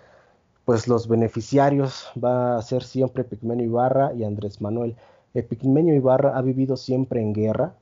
[0.66, 4.96] pues los beneficiarios va a ser siempre Pigmenio Ibarra y Andrés Manuel.
[5.34, 5.48] El
[5.96, 7.76] Ibarra ha vivido siempre en guerra,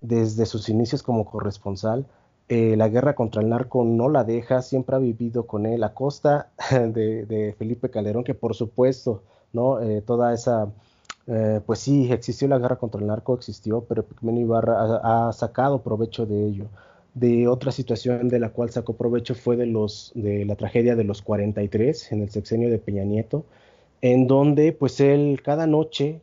[0.00, 2.06] desde sus inicios como corresponsal.
[2.50, 5.92] Eh, la guerra contra el narco no la deja, siempre ha vivido con él a
[5.92, 9.22] costa de, Felipe Calderón, que por supuesto,
[9.52, 9.80] ¿no?
[9.82, 10.68] Eh, toda esa,
[11.26, 15.82] eh, pues sí, existió la guerra contra el narco, existió, pero Pigmenio Ibarra ha, sacado
[15.82, 16.66] provecho de ello.
[17.14, 21.04] De otra situación de la cual sacó provecho fue de, los, de la tragedia de
[21.04, 23.44] los 43 en el sexenio de Peña Nieto,
[24.00, 26.20] en donde pues él cada noche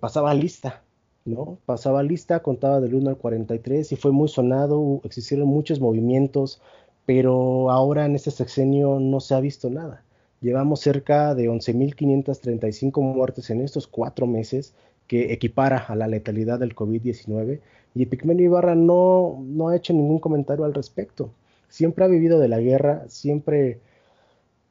[0.00, 0.83] pasaba lista
[1.24, 1.58] ¿no?
[1.66, 6.60] Pasaba lista, contaba del 1 al 43 y fue muy sonado, existieron muchos movimientos,
[7.06, 10.04] pero ahora en este sexenio no se ha visto nada.
[10.40, 14.74] Llevamos cerca de 11.535 muertes en estos cuatro meses,
[15.06, 17.60] que equipara a la letalidad del COVID-19,
[17.94, 21.30] y Epigmenio Ibarra no, no ha hecho ningún comentario al respecto.
[21.68, 23.80] Siempre ha vivido de la guerra, siempre,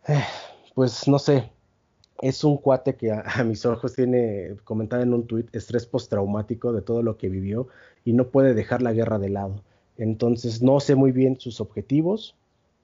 [0.07, 0.23] eh,
[0.75, 1.49] pues no sé,
[2.23, 6.81] es un cuate que a, mis ojos tiene, comentado en un tuit, estrés postraumático de
[6.81, 7.67] todo lo que vivió
[8.05, 9.61] y no puede dejar la guerra de lado.
[9.97, 12.35] Entonces no sé muy bien sus objetivos,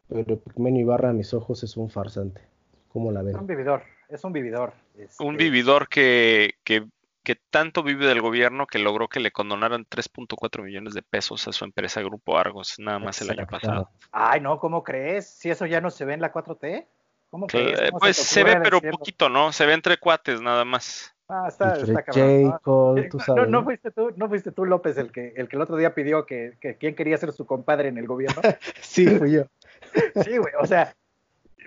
[0.10, 2.42] pero Pigmenio Ibarra a mis ojos es un farsante.
[2.90, 3.36] ¿Cómo la ven?
[3.36, 4.74] Es un vividor, es un vividor.
[5.20, 6.86] Un vividor que, que,
[7.24, 11.54] que, tanto vive del gobierno que logró que le condonaran 3.4 millones de pesos a
[11.54, 13.90] su empresa Grupo Argos, nada más el año pasado.
[14.12, 15.30] Ay, no, ¿cómo crees?
[15.30, 16.86] Si eso ya no se ve en la 4T.
[17.30, 17.92] ¿Cómo crees?
[18.00, 19.52] pues se, ve, pero poquito, ¿no?
[19.52, 21.14] Se ve entre cuates nada más.
[21.28, 22.60] Ah, está, está cabrón.
[22.66, 23.46] ¿no?
[23.46, 26.26] No, fuiste tú, no fuiste tú, López, el que, el que el otro día pidió
[26.26, 28.42] que, que quién quería ser su compadre en el gobierno.
[28.82, 29.44] sí, fui yo.
[30.24, 30.96] sí, güey, o sea,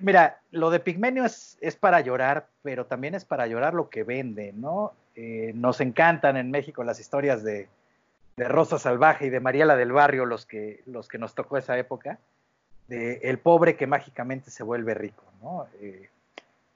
[0.01, 4.03] mira, lo de Pigmenio es, es, para llorar, pero también es para llorar lo que
[4.03, 4.95] vende, ¿no?
[5.15, 7.69] Eh, nos encantan en México las historias de,
[8.37, 11.79] de, Rosa Salvaje y de Mariela del Barrio, los que, los que nos tocó esa
[11.79, 12.19] época,
[12.93, 15.67] de el pobre que mágicamente se vuelve rico, ¿no?
[15.81, 16.11] Eh,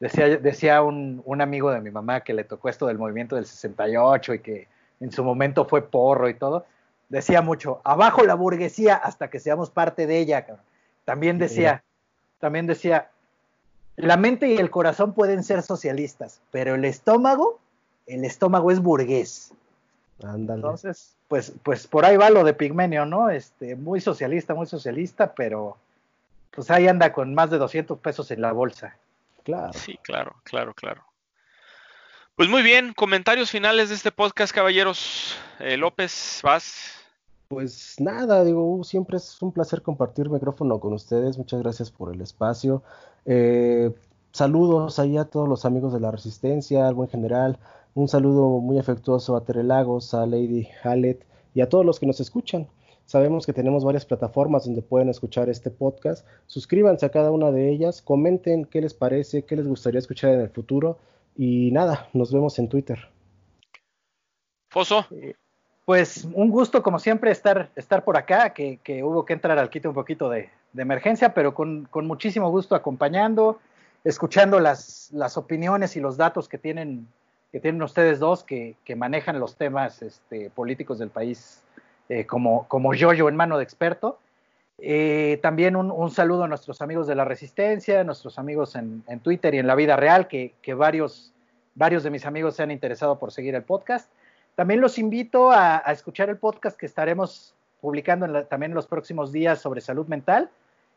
[0.01, 3.45] decía decía un, un, amigo de mi mamá que le tocó esto del movimiento del
[3.45, 4.69] 68 y que
[5.01, 6.65] en su momento fue porro y todo,
[7.11, 10.65] decía mucho, abajo la burguesía hasta que seamos parte de ella, cabrón.
[11.05, 11.85] También decía,
[12.41, 13.11] también decía,
[13.97, 17.61] la mente y el corazón pueden ser socialistas, pero el estómago,
[18.07, 19.53] el estómago es burgués.
[20.23, 20.61] Ándale.
[20.61, 23.29] Entonces, pues, pues por ahí va lo de Pigmenio, ¿no?
[23.29, 25.77] Este, muy socialista, muy socialista, pero
[26.57, 28.97] pues ahí anda con más de 200 pesos en la bolsa.
[29.45, 29.73] Claro.
[29.75, 31.05] Sí, claro, claro, claro.
[32.35, 35.37] Pues muy bien, comentarios finales de este podcast, caballeros.
[35.61, 36.93] Eh, López, vas.
[37.49, 41.39] Pues nada, digo, siempre es un placer compartir micrófono con ustedes.
[41.39, 42.83] Muchas gracias por el espacio.
[43.27, 43.95] Eh,
[44.33, 47.59] saludos ahí a todos los amigos de la Resistencia, al buen general.
[47.95, 52.07] Un saludo muy afectuoso a Tere Lagos, a Lady Hallet y a todos los que
[52.07, 52.67] nos escuchan.
[53.07, 56.27] Sabemos que tenemos varias plataformas donde pueden escuchar este podcast.
[56.47, 60.41] Suscríbanse a cada una de ellas, comenten qué les parece, qué les gustaría escuchar en
[60.41, 60.99] el futuro.
[61.37, 62.99] Y nada, nos vemos en Twitter.
[64.71, 65.07] Foso.
[65.13, 65.35] Eh,
[65.85, 69.87] pues un gusto, como siempre, estar, estar por acá, que, hubo que entrar al quite
[69.87, 73.61] un poquito de, emergencia, pero con, muchísimo gusto acompañando,
[74.03, 77.07] escuchando las, las, opiniones y los datos que tienen,
[77.53, 81.63] que tienen ustedes dos, que, manejan los temas este, políticos del país
[82.09, 84.19] eh, como, como yo-yo en mano de experto.
[84.79, 89.59] Eh, también un, saludo a nuestros amigos de la Resistencia, nuestros amigos en, Twitter y
[89.59, 91.33] en la vida real, que, varios,
[91.75, 94.11] varios de mis amigos se han interesado por seguir el podcast.
[94.55, 99.61] También los invito a, escuchar el podcast que estaremos publicando también en los próximos días
[99.61, 100.51] sobre salud mental.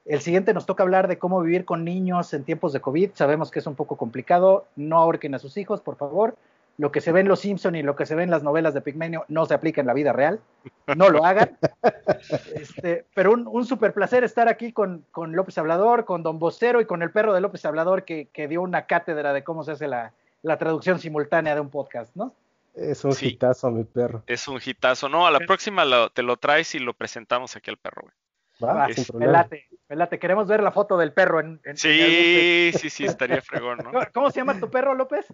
[0.05, 3.11] El siguiente nos toca hablar de cómo vivir con niños en tiempos de COVID.
[3.13, 4.65] Sabemos que es un poco complicado.
[4.75, 6.35] No ahorquen a sus hijos, por favor.
[6.79, 8.73] Lo que se ve en Los Simpson y lo que se ve en las novelas
[8.73, 10.39] de Pigmenio no se aplica en la vida real.
[10.95, 11.57] No lo hagan.
[12.55, 16.85] Este, pero un, un super placer estar aquí con, López Hablador, con Don Vocero y
[16.85, 20.13] con el perro de López Hablador que, dio una cátedra de cómo se hace la,
[20.41, 22.33] la traducción simultánea de un podcast, ¿no?
[22.73, 24.23] Es un hitazo, mi perro.
[24.25, 25.09] Es un hitazo.
[25.09, 28.13] No, a la próxima te lo traes y lo presentamos aquí al perro, güey.
[28.61, 28.87] Va,
[29.87, 31.59] pelate, Queremos ver la foto del perro en.
[31.75, 33.91] sí, sí, sí, estaría fregón, ¿no?
[34.13, 35.25] ¿Cómo se llama tu perro, López?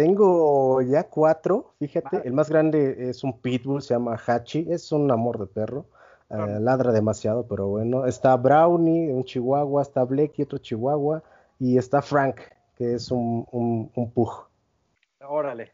[0.00, 2.22] Tengo ya cuatro, fíjate.
[2.24, 4.66] El más grande es un pitbull, se llama Hachi.
[4.70, 5.84] Es un amor de perro.
[6.30, 8.06] Eh, ladra demasiado, pero bueno.
[8.06, 9.82] Está Brownie, un chihuahua.
[9.82, 11.22] Está Blakey, otro chihuahua.
[11.58, 12.36] Y está Frank,
[12.78, 14.46] que es un, un, un pug.
[15.28, 15.70] Órale,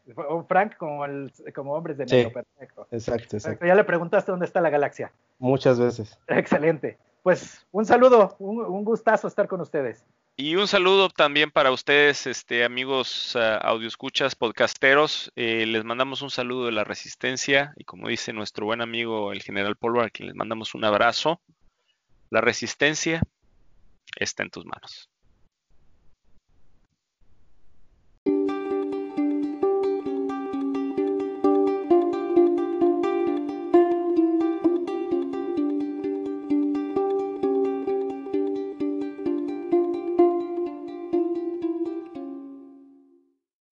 [0.49, 2.85] Frank como, el, como hombres de negro, perfecto.
[2.91, 3.65] Exacto, exacto.
[3.65, 5.13] Ya le preguntaste dónde está la galaxia.
[5.39, 6.19] Muchas veces.
[6.27, 6.97] Excelente.
[7.23, 10.05] Pues un saludo, un, gustazo estar con ustedes.
[10.39, 15.31] Y un saludo también para ustedes, este, amigos uh, escuchas podcasteros.
[15.35, 19.41] Eh, les mandamos un saludo de la Resistencia y como dice nuestro buen amigo el
[19.41, 21.41] general Polvar, a quien les mandamos un abrazo.
[22.29, 23.19] La Resistencia
[24.15, 25.09] está en tus manos.